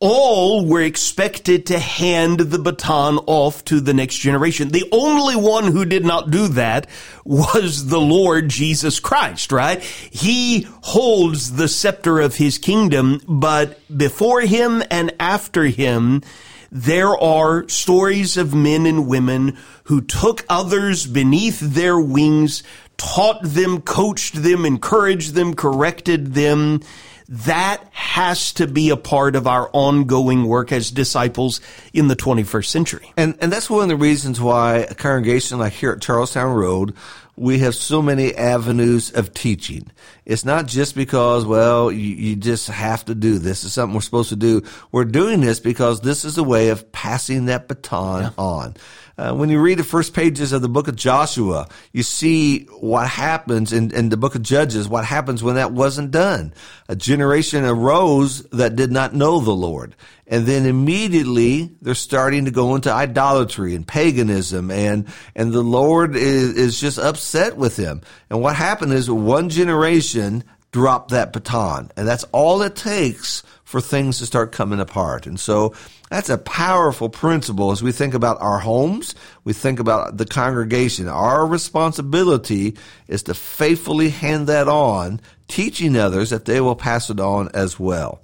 all 0.00 0.66
were 0.66 0.82
expected 0.82 1.66
to 1.66 1.78
hand 1.78 2.40
the 2.40 2.58
baton 2.58 3.18
off 3.26 3.64
to 3.64 3.80
the 3.80 3.94
next 3.94 4.18
generation. 4.18 4.68
The 4.68 4.88
only 4.92 5.36
one 5.36 5.64
who 5.64 5.84
did 5.84 6.04
not 6.04 6.30
do 6.30 6.48
that 6.48 6.88
was 7.24 7.86
the 7.86 8.00
Lord 8.00 8.48
Jesus 8.48 9.00
Christ, 9.00 9.52
right? 9.52 9.80
He 9.82 10.66
holds 10.82 11.52
the 11.52 11.68
scepter 11.68 12.20
of 12.20 12.36
his 12.36 12.58
kingdom, 12.58 13.20
but 13.26 13.78
before 13.96 14.42
him 14.42 14.82
and 14.90 15.14
after 15.18 15.64
him, 15.64 16.22
there 16.70 17.16
are 17.16 17.68
stories 17.68 18.36
of 18.36 18.52
men 18.52 18.84
and 18.84 19.06
women 19.06 19.56
who 19.84 20.00
took 20.00 20.44
others 20.48 21.06
beneath 21.06 21.60
their 21.60 21.98
wings, 22.00 22.64
taught 22.96 23.38
them, 23.42 23.80
coached 23.80 24.42
them, 24.42 24.64
encouraged 24.64 25.34
them, 25.34 25.54
corrected 25.54 26.34
them, 26.34 26.80
that 27.28 27.82
has 27.90 28.52
to 28.54 28.66
be 28.66 28.90
a 28.90 28.96
part 28.96 29.34
of 29.36 29.46
our 29.46 29.70
ongoing 29.72 30.46
work 30.46 30.72
as 30.72 30.90
disciples 30.90 31.60
in 31.92 32.08
the 32.08 32.16
21st 32.16 32.66
century. 32.66 33.12
And, 33.16 33.36
and 33.40 33.50
that's 33.50 33.70
one 33.70 33.84
of 33.84 33.88
the 33.88 33.96
reasons 33.96 34.40
why 34.40 34.78
a 34.78 34.94
congregation 34.94 35.58
like 35.58 35.72
here 35.72 35.92
at 35.92 36.02
Charlestown 36.02 36.54
Road, 36.54 36.94
we 37.36 37.58
have 37.60 37.74
so 37.74 38.00
many 38.00 38.34
avenues 38.34 39.10
of 39.10 39.34
teaching. 39.34 39.90
It's 40.24 40.44
not 40.44 40.66
just 40.66 40.94
because, 40.94 41.44
well, 41.44 41.90
you, 41.90 42.14
you, 42.14 42.36
just 42.36 42.68
have 42.68 43.04
to 43.06 43.14
do 43.14 43.38
this. 43.38 43.64
It's 43.64 43.74
something 43.74 43.94
we're 43.94 44.02
supposed 44.02 44.28
to 44.28 44.36
do. 44.36 44.62
We're 44.92 45.04
doing 45.04 45.40
this 45.40 45.60
because 45.60 46.00
this 46.00 46.24
is 46.24 46.38
a 46.38 46.44
way 46.44 46.68
of 46.68 46.92
passing 46.92 47.46
that 47.46 47.66
baton 47.68 48.22
yeah. 48.22 48.30
on. 48.38 48.76
Uh, 49.16 49.32
when 49.32 49.48
you 49.48 49.60
read 49.60 49.78
the 49.78 49.84
first 49.84 50.12
pages 50.12 50.52
of 50.52 50.60
the 50.60 50.68
book 50.68 50.88
of 50.88 50.96
Joshua, 50.96 51.68
you 51.92 52.02
see 52.02 52.64
what 52.80 53.08
happens 53.08 53.72
in, 53.72 53.94
in 53.94 54.08
the 54.08 54.16
book 54.16 54.34
of 54.34 54.42
Judges, 54.42 54.88
what 54.88 55.04
happens 55.04 55.42
when 55.42 55.54
that 55.54 55.72
wasn't 55.72 56.10
done. 56.10 56.52
A 56.88 56.96
generation 56.96 57.64
arose 57.64 58.42
that 58.50 58.74
did 58.74 58.90
not 58.90 59.14
know 59.14 59.38
the 59.38 59.54
Lord. 59.54 59.94
And 60.26 60.46
then 60.46 60.66
immediately 60.66 61.76
they're 61.82 61.94
starting 61.94 62.46
to 62.46 62.50
go 62.50 62.74
into 62.74 62.90
idolatry 62.90 63.74
and 63.74 63.86
paganism 63.86 64.70
and, 64.70 65.06
and 65.36 65.52
the 65.52 65.62
Lord 65.62 66.16
is, 66.16 66.56
is 66.56 66.80
just 66.80 66.98
upset 66.98 67.56
with 67.56 67.76
them. 67.76 68.00
And 68.30 68.40
what 68.40 68.56
happened 68.56 68.94
is 68.94 69.10
one 69.10 69.48
generation 69.50 70.42
dropped 70.74 71.12
that 71.12 71.32
baton. 71.32 71.88
And 71.96 72.06
that's 72.06 72.24
all 72.32 72.60
it 72.62 72.74
takes 72.74 73.44
for 73.62 73.80
things 73.80 74.18
to 74.18 74.26
start 74.26 74.50
coming 74.50 74.80
apart. 74.80 75.24
And 75.24 75.38
so 75.38 75.72
that's 76.10 76.28
a 76.28 76.36
powerful 76.36 77.08
principle 77.08 77.70
as 77.70 77.80
we 77.80 77.92
think 77.92 78.12
about 78.12 78.42
our 78.42 78.58
homes, 78.58 79.14
we 79.44 79.52
think 79.52 79.78
about 79.78 80.16
the 80.16 80.26
congregation. 80.26 81.06
Our 81.06 81.46
responsibility 81.46 82.76
is 83.06 83.22
to 83.22 83.34
faithfully 83.34 84.08
hand 84.08 84.48
that 84.48 84.66
on, 84.66 85.20
teaching 85.46 85.96
others 85.96 86.30
that 86.30 86.44
they 86.44 86.60
will 86.60 86.74
pass 86.74 87.08
it 87.08 87.20
on 87.20 87.50
as 87.54 87.78
well. 87.78 88.20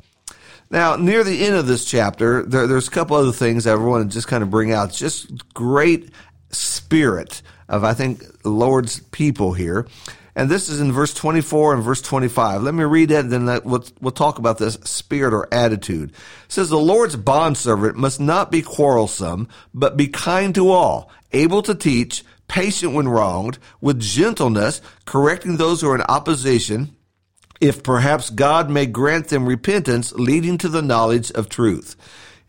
Now, 0.72 0.96
near 0.96 1.22
the 1.22 1.44
end 1.46 1.54
of 1.54 1.68
this 1.68 1.84
chapter, 1.84 2.42
there, 2.42 2.66
there's 2.66 2.88
a 2.88 2.92
couple 2.92 3.16
other 3.16 3.30
things 3.30 3.64
I 3.64 3.76
want 3.76 4.10
to 4.10 4.12
just 4.12 4.26
kind 4.26 4.42
of 4.42 4.50
bring 4.50 4.72
out. 4.72 4.92
Just 4.92 5.54
great 5.54 6.10
spirit 6.50 7.42
of, 7.68 7.84
I 7.84 7.94
think, 7.94 8.24
Lord's 8.44 8.98
people 9.12 9.52
here. 9.52 9.86
And 10.34 10.48
this 10.48 10.68
is 10.68 10.80
in 10.80 10.92
verse 10.92 11.12
24 11.12 11.74
and 11.74 11.82
verse 11.82 12.00
25. 12.02 12.62
Let 12.62 12.74
me 12.74 12.84
read 12.84 13.10
it, 13.10 13.24
and 13.24 13.32
then 13.32 13.60
we'll, 13.64 13.84
we'll 14.00 14.12
talk 14.12 14.38
about 14.38 14.58
this 14.58 14.74
spirit 14.84 15.34
or 15.34 15.52
attitude. 15.52 16.10
It 16.10 16.16
says, 16.48 16.68
The 16.68 16.78
Lord's 16.78 17.16
bondservant 17.16 17.96
must 17.96 18.20
not 18.20 18.50
be 18.50 18.62
quarrelsome, 18.62 19.48
but 19.74 19.96
be 19.96 20.08
kind 20.08 20.54
to 20.54 20.70
all, 20.70 21.10
able 21.32 21.62
to 21.62 21.74
teach, 21.74 22.24
patient 22.48 22.92
when 22.92 23.08
wronged, 23.08 23.58
with 23.80 24.00
gentleness, 24.00 24.80
correcting 25.04 25.56
those 25.56 25.80
who 25.80 25.90
are 25.90 25.94
in 25.94 26.02
opposition, 26.02 26.96
if 27.60 27.82
perhaps 27.82 28.30
God 28.30 28.70
may 28.70 28.86
grant 28.86 29.28
them 29.28 29.46
repentance, 29.46 30.12
leading 30.12 30.58
to 30.58 30.68
the 30.68 30.82
knowledge 30.82 31.30
of 31.32 31.48
truth. 31.48 31.96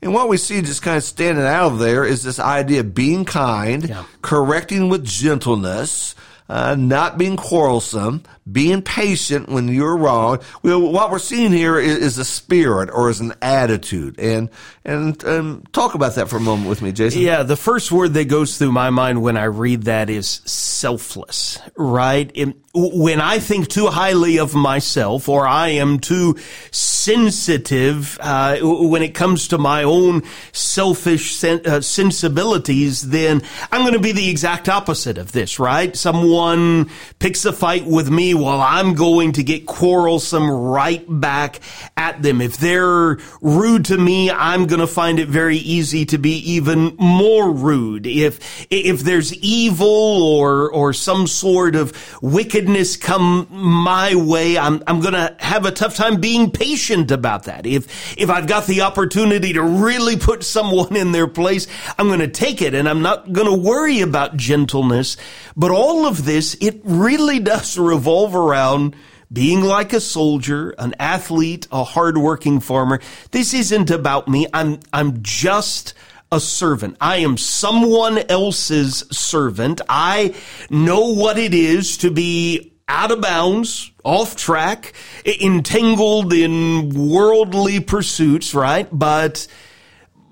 And 0.01 0.13
what 0.13 0.29
we 0.29 0.37
see 0.37 0.61
just 0.61 0.81
kind 0.81 0.97
of 0.97 1.03
standing 1.03 1.45
out 1.45 1.73
of 1.73 1.79
there 1.79 2.03
is 2.03 2.23
this 2.23 2.39
idea 2.39 2.79
of 2.79 2.95
being 2.95 3.23
kind, 3.23 3.87
yeah. 3.87 4.03
correcting 4.21 4.89
with 4.89 5.05
gentleness, 5.05 6.15
uh, 6.51 6.75
not 6.75 7.17
being 7.17 7.37
quarrelsome, 7.37 8.21
being 8.51 8.81
patient 8.81 9.47
when 9.47 9.69
you're 9.69 9.95
wrong. 9.95 10.39
Well, 10.61 10.81
what 10.81 11.09
we're 11.09 11.17
seeing 11.17 11.53
here 11.53 11.79
is, 11.79 11.95
is, 11.97 12.17
a 12.17 12.25
spirit 12.25 12.89
or 12.91 13.09
is 13.09 13.21
an 13.21 13.33
attitude. 13.41 14.19
And, 14.19 14.49
and, 14.83 15.23
um, 15.23 15.63
talk 15.71 15.95
about 15.95 16.15
that 16.15 16.27
for 16.27 16.35
a 16.35 16.41
moment 16.41 16.67
with 16.67 16.81
me, 16.81 16.91
Jason. 16.91 17.21
Yeah. 17.21 17.43
The 17.43 17.55
first 17.55 17.89
word 17.89 18.15
that 18.15 18.25
goes 18.25 18.57
through 18.57 18.73
my 18.73 18.89
mind 18.89 19.21
when 19.21 19.37
I 19.37 19.45
read 19.45 19.83
that 19.83 20.09
is 20.09 20.41
selfless, 20.43 21.57
right? 21.77 22.29
When 22.73 23.19
I 23.19 23.39
think 23.39 23.67
too 23.67 23.87
highly 23.87 24.39
of 24.39 24.53
myself 24.53 25.27
or 25.27 25.45
I 25.45 25.69
am 25.69 25.99
too 25.99 26.37
sensitive, 26.71 28.17
uh, 28.21 28.59
when 28.61 29.01
it 29.01 29.13
comes 29.13 29.49
to 29.49 29.57
my 29.57 29.83
own 29.83 30.23
selfish 30.53 31.35
sen- 31.35 31.65
uh, 31.65 31.81
sensibilities, 31.81 33.09
then 33.09 33.41
I'm 33.71 33.81
going 33.81 33.93
to 33.93 33.99
be 33.99 34.13
the 34.13 34.29
exact 34.29 34.69
opposite 34.69 35.17
of 35.17 35.33
this, 35.33 35.59
right? 35.59 35.95
Someone 35.95 36.89
picks 37.19 37.43
a 37.43 37.51
fight 37.51 37.85
with 37.85 38.09
me 38.09 38.33
while 38.33 38.61
I'm 38.61 38.93
going 38.93 39.33
to 39.33 39.43
get 39.43 39.65
quarrelsome 39.65 40.49
right 40.49 41.03
back 41.07 41.59
at 42.01 42.21
them. 42.21 42.41
If 42.41 42.57
they're 42.57 43.17
rude 43.41 43.85
to 43.85 43.97
me, 43.97 44.29
I'm 44.29 44.67
going 44.67 44.79
to 44.79 44.87
find 44.87 45.19
it 45.19 45.27
very 45.27 45.57
easy 45.57 46.05
to 46.07 46.17
be 46.17 46.33
even 46.53 46.95
more 46.97 47.51
rude. 47.51 48.05
If, 48.07 48.67
if 48.69 49.01
there's 49.01 49.33
evil 49.35 50.23
or, 50.23 50.71
or 50.71 50.93
some 50.93 51.27
sort 51.27 51.75
of 51.75 51.93
wickedness 52.21 52.97
come 52.97 53.47
my 53.51 54.15
way, 54.15 54.57
I'm, 54.57 54.83
I'm 54.87 55.01
going 55.01 55.13
to 55.13 55.35
have 55.39 55.65
a 55.65 55.71
tough 55.71 55.95
time 55.95 56.19
being 56.19 56.51
patient 56.51 57.11
about 57.11 57.43
that. 57.43 57.65
If, 57.65 58.17
if 58.17 58.29
I've 58.29 58.47
got 58.47 58.65
the 58.65 58.81
opportunity 58.81 59.53
to 59.53 59.63
really 59.63 60.17
put 60.17 60.43
someone 60.43 60.95
in 60.95 61.11
their 61.11 61.27
place, 61.27 61.67
I'm 61.97 62.07
going 62.07 62.19
to 62.19 62.27
take 62.27 62.61
it 62.61 62.73
and 62.73 62.89
I'm 62.89 63.01
not 63.01 63.31
going 63.31 63.47
to 63.47 63.69
worry 63.69 64.01
about 64.01 64.37
gentleness. 64.37 65.17
But 65.55 65.71
all 65.71 66.05
of 66.05 66.25
this, 66.25 66.55
it 66.59 66.81
really 66.83 67.39
does 67.39 67.77
revolve 67.77 68.11
revolve 68.11 68.35
around 68.35 68.95
being 69.31 69.61
like 69.61 69.93
a 69.93 70.01
soldier, 70.01 70.71
an 70.77 70.93
athlete, 70.99 71.67
a 71.71 71.83
hardworking 71.83 72.59
farmer. 72.59 72.99
This 73.31 73.53
isn't 73.53 73.89
about 73.89 74.27
me. 74.27 74.47
I'm, 74.53 74.79
I'm 74.91 75.21
just 75.23 75.93
a 76.31 76.39
servant. 76.39 76.97
I 77.01 77.17
am 77.17 77.37
someone 77.37 78.19
else's 78.29 79.03
servant. 79.11 79.81
I 79.89 80.35
know 80.69 81.13
what 81.13 81.37
it 81.37 81.53
is 81.53 81.97
to 81.97 82.11
be 82.11 82.73
out 82.87 83.11
of 83.11 83.21
bounds, 83.21 83.91
off 84.03 84.35
track, 84.35 84.93
entangled 85.25 86.33
in 86.33 86.89
worldly 87.09 87.79
pursuits, 87.79 88.53
right? 88.53 88.87
But 88.91 89.47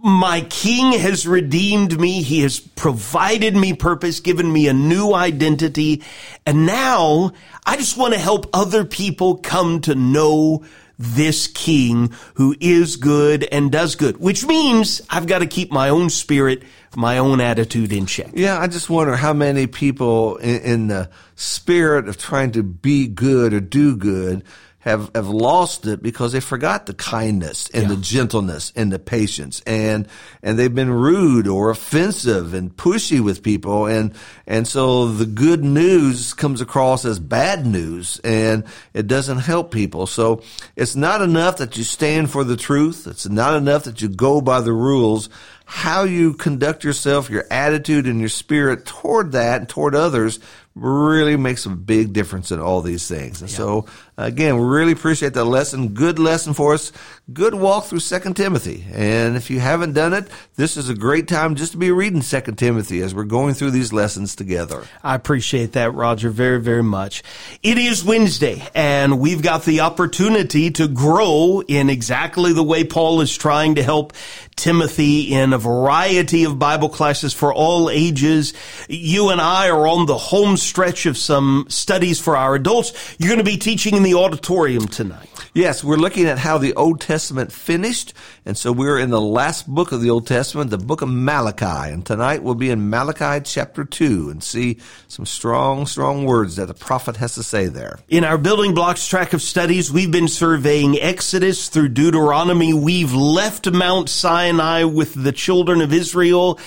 my 0.02 0.42
king 0.42 0.98
has 1.00 1.28
redeemed 1.28 2.00
me. 2.00 2.22
He 2.22 2.42
has 2.42 2.60
provided 2.60 3.56
me 3.56 3.74
purpose, 3.74 4.20
given 4.20 4.52
me 4.52 4.68
a 4.68 4.74
new 4.74 5.14
identity. 5.14 6.04
And 6.46 6.66
now 6.66 7.32
I 7.66 7.76
just 7.76 7.98
want 7.98 8.14
to 8.14 8.20
help 8.20 8.50
other 8.54 8.86
people 8.86 9.38
come 9.38 9.82
to 9.82 9.96
know 9.96 10.64
this 10.98 11.48
king 11.48 12.14
who 12.36 12.56
is 12.60 12.98
good 12.98 13.48
and 13.52 13.72
does 13.72 13.96
good, 13.96 14.18
which 14.18 14.46
means 14.46 15.02
I've 15.10 15.28
got 15.28 15.40
to 15.40 15.46
keep 15.46 15.72
my 15.72 15.90
own 15.90 16.10
spirit, 16.10 16.64
my 16.96 17.18
own 17.18 17.40
attitude 17.40 17.94
in 17.94 18.06
check. 18.06 18.32
Yeah, 18.34 18.60
I 18.60 18.68
just 18.68 18.90
wonder 18.90 19.16
how 19.16 19.32
many 19.32 19.66
people 19.66 20.36
in, 20.38 20.62
in 20.62 20.88
the 20.88 21.10
spirit 21.36 22.10
of 22.10 22.18
trying 22.18 22.52
to 22.52 22.64
be 22.64 23.08
good 23.08 23.54
or 23.54 23.62
do 23.62 23.96
good 23.96 24.44
have, 24.80 25.12
have 25.14 25.28
lost 25.28 25.86
it 25.86 26.02
because 26.02 26.32
they 26.32 26.40
forgot 26.40 26.86
the 26.86 26.94
kindness 26.94 27.70
and 27.74 27.84
yeah. 27.84 27.90
the 27.90 27.98
gentleness 27.98 28.72
and 28.76 28.92
the 28.92 29.00
patience 29.00 29.62
and, 29.68 30.08
and 30.42 30.58
they've 30.58 30.74
been 30.74 30.90
rude 30.92 31.48
or 31.48 31.70
offensive 31.70 32.54
and 32.54 32.76
pushy 32.76 33.20
with 33.20 33.44
people. 33.44 33.88
And, 33.88 34.14
and 34.48 34.66
so 34.66 35.08
the 35.08 35.26
good 35.26 35.64
news 35.64 36.34
comes 36.34 36.62
across 36.62 37.04
as 37.04 37.20
bad 37.20 37.66
news 37.66 38.22
and 38.24 38.64
it 38.94 39.08
doesn't 39.08 39.40
help 39.40 39.72
people. 39.72 40.08
So 40.08 40.44
it's 40.78 40.96
not 40.96 41.22
enough 41.22 41.58
that 41.58 41.78
you 41.78 41.84
stand 41.84 42.32
for 42.32 42.46
the 42.46 42.58
truth. 42.58 43.06
It's 43.06 43.28
not 43.28 43.56
enough 43.56 43.84
that 43.84 44.02
you 44.02 44.08
go 44.08 44.40
by 44.40 44.62
the 44.62 44.74
rules 44.74 45.30
how 45.72 46.02
you 46.02 46.34
conduct 46.34 46.84
yourself, 46.84 47.30
your 47.30 47.46
attitude 47.52 48.08
and 48.08 48.20
your 48.20 48.28
spirit 48.28 48.88
toward 48.88 49.34
that 49.34 49.60
and 49.60 49.70
toward 49.70 49.94
others 49.94 50.40
really 50.80 51.38
makes 51.38 51.66
a 51.66 51.70
big 51.70 52.14
difference 52.14 52.52
in 52.52 52.60
all 52.60 52.82
these 52.82 53.08
things. 53.08 53.42
And 53.42 53.50
yeah. 53.50 53.58
so, 53.58 53.86
again, 54.18 54.58
we 54.58 54.66
really 54.66 54.92
appreciate 54.94 55.34
that 55.34 55.46
lesson. 55.46 55.90
Good 55.90 56.20
lesson 56.20 56.54
for 56.54 56.74
us. 56.74 56.92
Good 57.32 57.54
walk 57.54 57.86
through 57.86 58.00
Second 58.00 58.36
Timothy. 58.36 58.86
And 58.92 59.36
if 59.36 59.50
you 59.50 59.60
haven't 59.60 59.94
done 59.94 60.14
it, 60.14 60.28
this 60.56 60.78
is 60.78 60.90
a 60.90 60.96
great 60.96 61.28
time 61.28 61.56
just 61.56 61.74
to 61.74 61.78
be 61.78 61.92
reading 61.92 62.22
Second 62.22 62.58
Timothy 62.58 63.02
as 63.02 63.14
we're 63.14 63.24
going 63.24 63.54
through 63.54 63.72
these 63.72 63.94
lessons 63.94 64.36
together. 64.36 64.84
I 65.04 65.16
appreciate 65.16 65.74
that, 65.74 65.94
Roger, 65.94 66.30
very, 66.30 66.60
very 66.60 66.84
much. 66.84 67.24
It 67.62 67.78
is 67.78 68.04
Wednesday, 68.04 68.68
and 68.74 69.20
we've 69.20 69.44
got 69.44 69.66
the 69.66 69.82
opportunity 69.82 70.72
to 70.72 70.88
grow 70.88 71.62
in 71.68 71.90
exactly 71.90 72.54
the 72.54 72.64
way 72.64 72.84
Paul 72.84 73.22
is 73.22 73.38
trying 73.38 73.76
to 73.76 73.84
help 73.84 74.14
Timothy 74.56 75.34
in 75.34 75.54
a 75.54 75.58
variety 75.58 76.44
of 76.44 76.60
Bible 76.60 76.90
classes 76.90 77.34
for 77.34 77.54
all 77.54 77.90
ages. 77.90 78.54
You 78.90 79.30
and 79.30 79.40
I 79.40 79.70
are 79.70 79.88
on 79.88 80.06
the 80.06 80.18
home 80.18 80.58
stretch 80.70 81.06
of 81.06 81.18
some 81.18 81.66
studies 81.68 82.20
for 82.20 82.38
our 82.38 82.56
adults. 82.56 82.94
You're 83.18 83.30
going 83.30 83.40
to 83.40 83.44
be 83.44 83.58
teaching 83.58 83.96
in 83.96 84.04
the 84.04 84.14
auditorium 84.14 84.88
tonight. 84.88 85.28
Yes, 85.54 85.84
we're 85.84 85.98
looking 85.98 86.26
at 86.28 86.38
how 86.38 86.58
the 86.58 86.74
Old 86.76 87.02
Testament 87.02 87.52
finished. 87.52 88.14
And 88.50 88.58
so 88.58 88.72
we're 88.72 88.98
in 88.98 89.12
the 89.12 89.22
last 89.22 89.68
book 89.68 89.92
of 89.92 90.02
the 90.02 90.10
Old 90.10 90.26
Testament, 90.26 90.72
the 90.72 90.80
book 90.80 91.04
of 91.04 91.08
Malachi. 91.08 91.94
And 91.94 92.04
tonight 92.04 92.42
we'll 92.42 92.56
be 92.56 92.72
in 92.72 92.90
Malachi 92.90 93.44
chapter 93.46 93.86
2 93.86 94.32
and 94.32 94.44
see 94.44 94.80
some 95.08 95.28
strong, 95.28 95.86
strong 95.86 96.26
words 96.26 96.56
that 96.56 96.66
the 96.66 96.74
prophet 96.74 97.18
has 97.18 97.36
to 97.36 97.44
say 97.44 97.68
there. 97.68 98.00
In 98.08 98.24
our 98.24 98.40
building 98.40 98.74
blocks 98.74 99.08
track 99.08 99.34
of 99.34 99.44
studies, 99.44 99.92
we've 99.92 100.10
been 100.10 100.28
surveying 100.28 100.98
Exodus 101.00 101.70
through 101.70 101.90
Deuteronomy. 101.90 102.74
We've 102.74 103.14
left 103.14 103.72
Mount 103.72 104.10
Sinai 104.10 104.84
with 104.86 105.14
the 105.14 105.32
children 105.32 105.82
of 105.82 105.94
Israel 105.94 106.60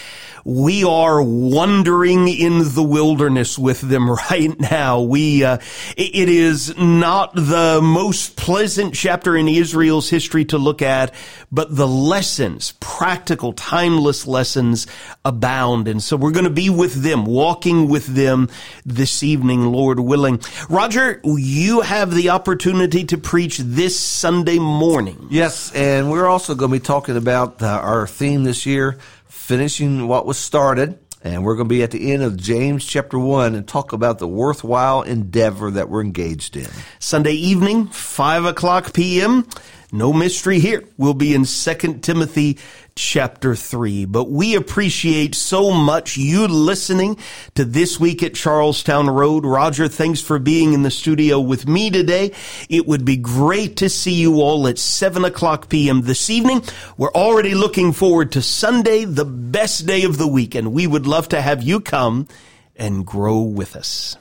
we 0.45 0.85
are 0.85 1.23
wandering 1.23 2.29
in 2.29 2.75
the 2.75 2.83
wilderness 2.83 3.59
with 3.59 3.81
them 3.81 4.11
right 4.31 4.59
now. 4.59 5.01
We, 5.03 5.45
uh, 5.45 5.59
it 5.97 6.29
is 6.29 6.77
not 6.77 7.35
the 7.35 7.81
most 7.83 8.37
pleasant 8.37 8.95
chapter 8.95 9.37
in 9.37 9.49
Israel's 9.49 10.11
history 10.11 10.45
to 10.47 10.59
look 10.59 10.83
at, 10.83 11.15
but 11.51 11.72
the 11.73 11.89
lessons, 11.89 12.75
practical, 12.81 13.55
timeless 13.55 14.27
lessons 14.27 14.87
abound. 15.25 15.89
And 15.89 16.03
so 16.03 16.19
we're 16.19 16.31
going 16.31 16.45
to 16.45 16.51
be 16.51 16.69
with 16.69 17.03
them, 17.03 17.25
walking 17.25 17.89
with 17.89 18.07
them 18.07 18.51
this 18.85 19.23
evening, 19.23 19.73
Lord 19.73 19.99
willing. 19.99 20.41
Roger, 20.69 21.19
you 21.25 21.81
have 21.81 22.15
the 22.15 22.29
opportunity 22.29 23.05
to 23.05 23.17
preach 23.17 23.57
this 23.57 23.99
Sunday 23.99 24.59
morning. 24.59 25.29
Yes, 25.31 25.73
and 25.75 26.11
we're 26.11 26.27
also 26.27 26.55
going 26.55 26.71
to 26.71 26.79
be 26.79 26.85
talking 26.85 27.17
about 27.17 27.63
uh, 27.63 27.67
our 27.67 28.07
theme 28.07 28.45
this 28.45 28.67
year, 28.67 28.99
finishing 29.27 30.07
what 30.09 30.27
was 30.27 30.37
started. 30.37 30.99
And 31.25 31.45
we're 31.45 31.55
going 31.55 31.69
to 31.69 31.75
be 31.75 31.83
at 31.85 31.93
the 31.93 32.13
end 32.13 32.23
of 32.23 32.37
James 32.37 32.85
chapter 32.85 33.19
1 33.19 33.55
and 33.55 33.67
talk 33.67 33.93
about 33.93 34.19
the 34.19 34.27
worthwhile 34.27 35.03
endeavor 35.03 35.71
that 35.71 35.89
we're 35.89 36.03
engaged 36.03 36.57
in. 36.57 36.69
Sunday 36.99 37.35
evening, 37.35 37.87
5 37.87 38.45
o'clock 38.45 38.93
p.m. 38.93 39.47
No 39.95 40.11
mystery 40.15 40.59
here. 40.59 40.85
We'll 40.97 41.13
be 41.13 41.35
in 41.35 41.45
2 41.45 41.75
Timothy 42.01 42.57
chapter 42.95 43.55
3. 43.55 44.07
But 44.07 44.31
we 44.31 44.55
appreciate 44.55 45.35
so 45.35 45.71
much 45.71 46.17
you 46.17 46.49
listening 46.49 47.19
to 47.57 47.67
This 47.67 48.01
Week 48.01 48.23
at 48.23 48.35
Charlestown 48.35 49.11
Road. 49.11 49.45
Roger, 49.45 49.89
thanks 49.89 50.23
for 50.23 50.39
being 50.39 50.73
in 50.73 50.83
the 50.83 50.91
studio 50.91 51.39
with 51.41 51.69
me 51.69 51.91
today. 51.91 52.33
It 52.71 52.87
would 52.87 53.05
be 53.05 53.19
great 53.19 53.77
to 53.77 53.91
see 53.91 54.15
you 54.15 54.41
all 54.41 54.67
at 54.67 54.79
7 54.79 55.27
o'clock 55.27 55.69
p.m. 55.69 56.01
this 56.01 56.31
evening. 56.31 56.63
We're 56.97 57.13
already 57.13 57.55
looking 57.55 57.93
forward 57.93 58.33
to 58.33 58.41
Sunday, 58.41 59.05
the 59.05 59.27
best 59.27 59.85
day 59.85 60.05
of 60.05 60.17
the 60.17 60.27
week, 60.27 60.55
and 60.55 60.73
we 60.73 60.87
would 60.87 61.07
love 61.07 61.29
to 61.29 61.43
have 61.43 61.63
you 61.63 61.81
come 61.81 62.29
and 62.77 63.05
grow 63.05 63.43
with 63.43 63.77
us. 63.77 64.17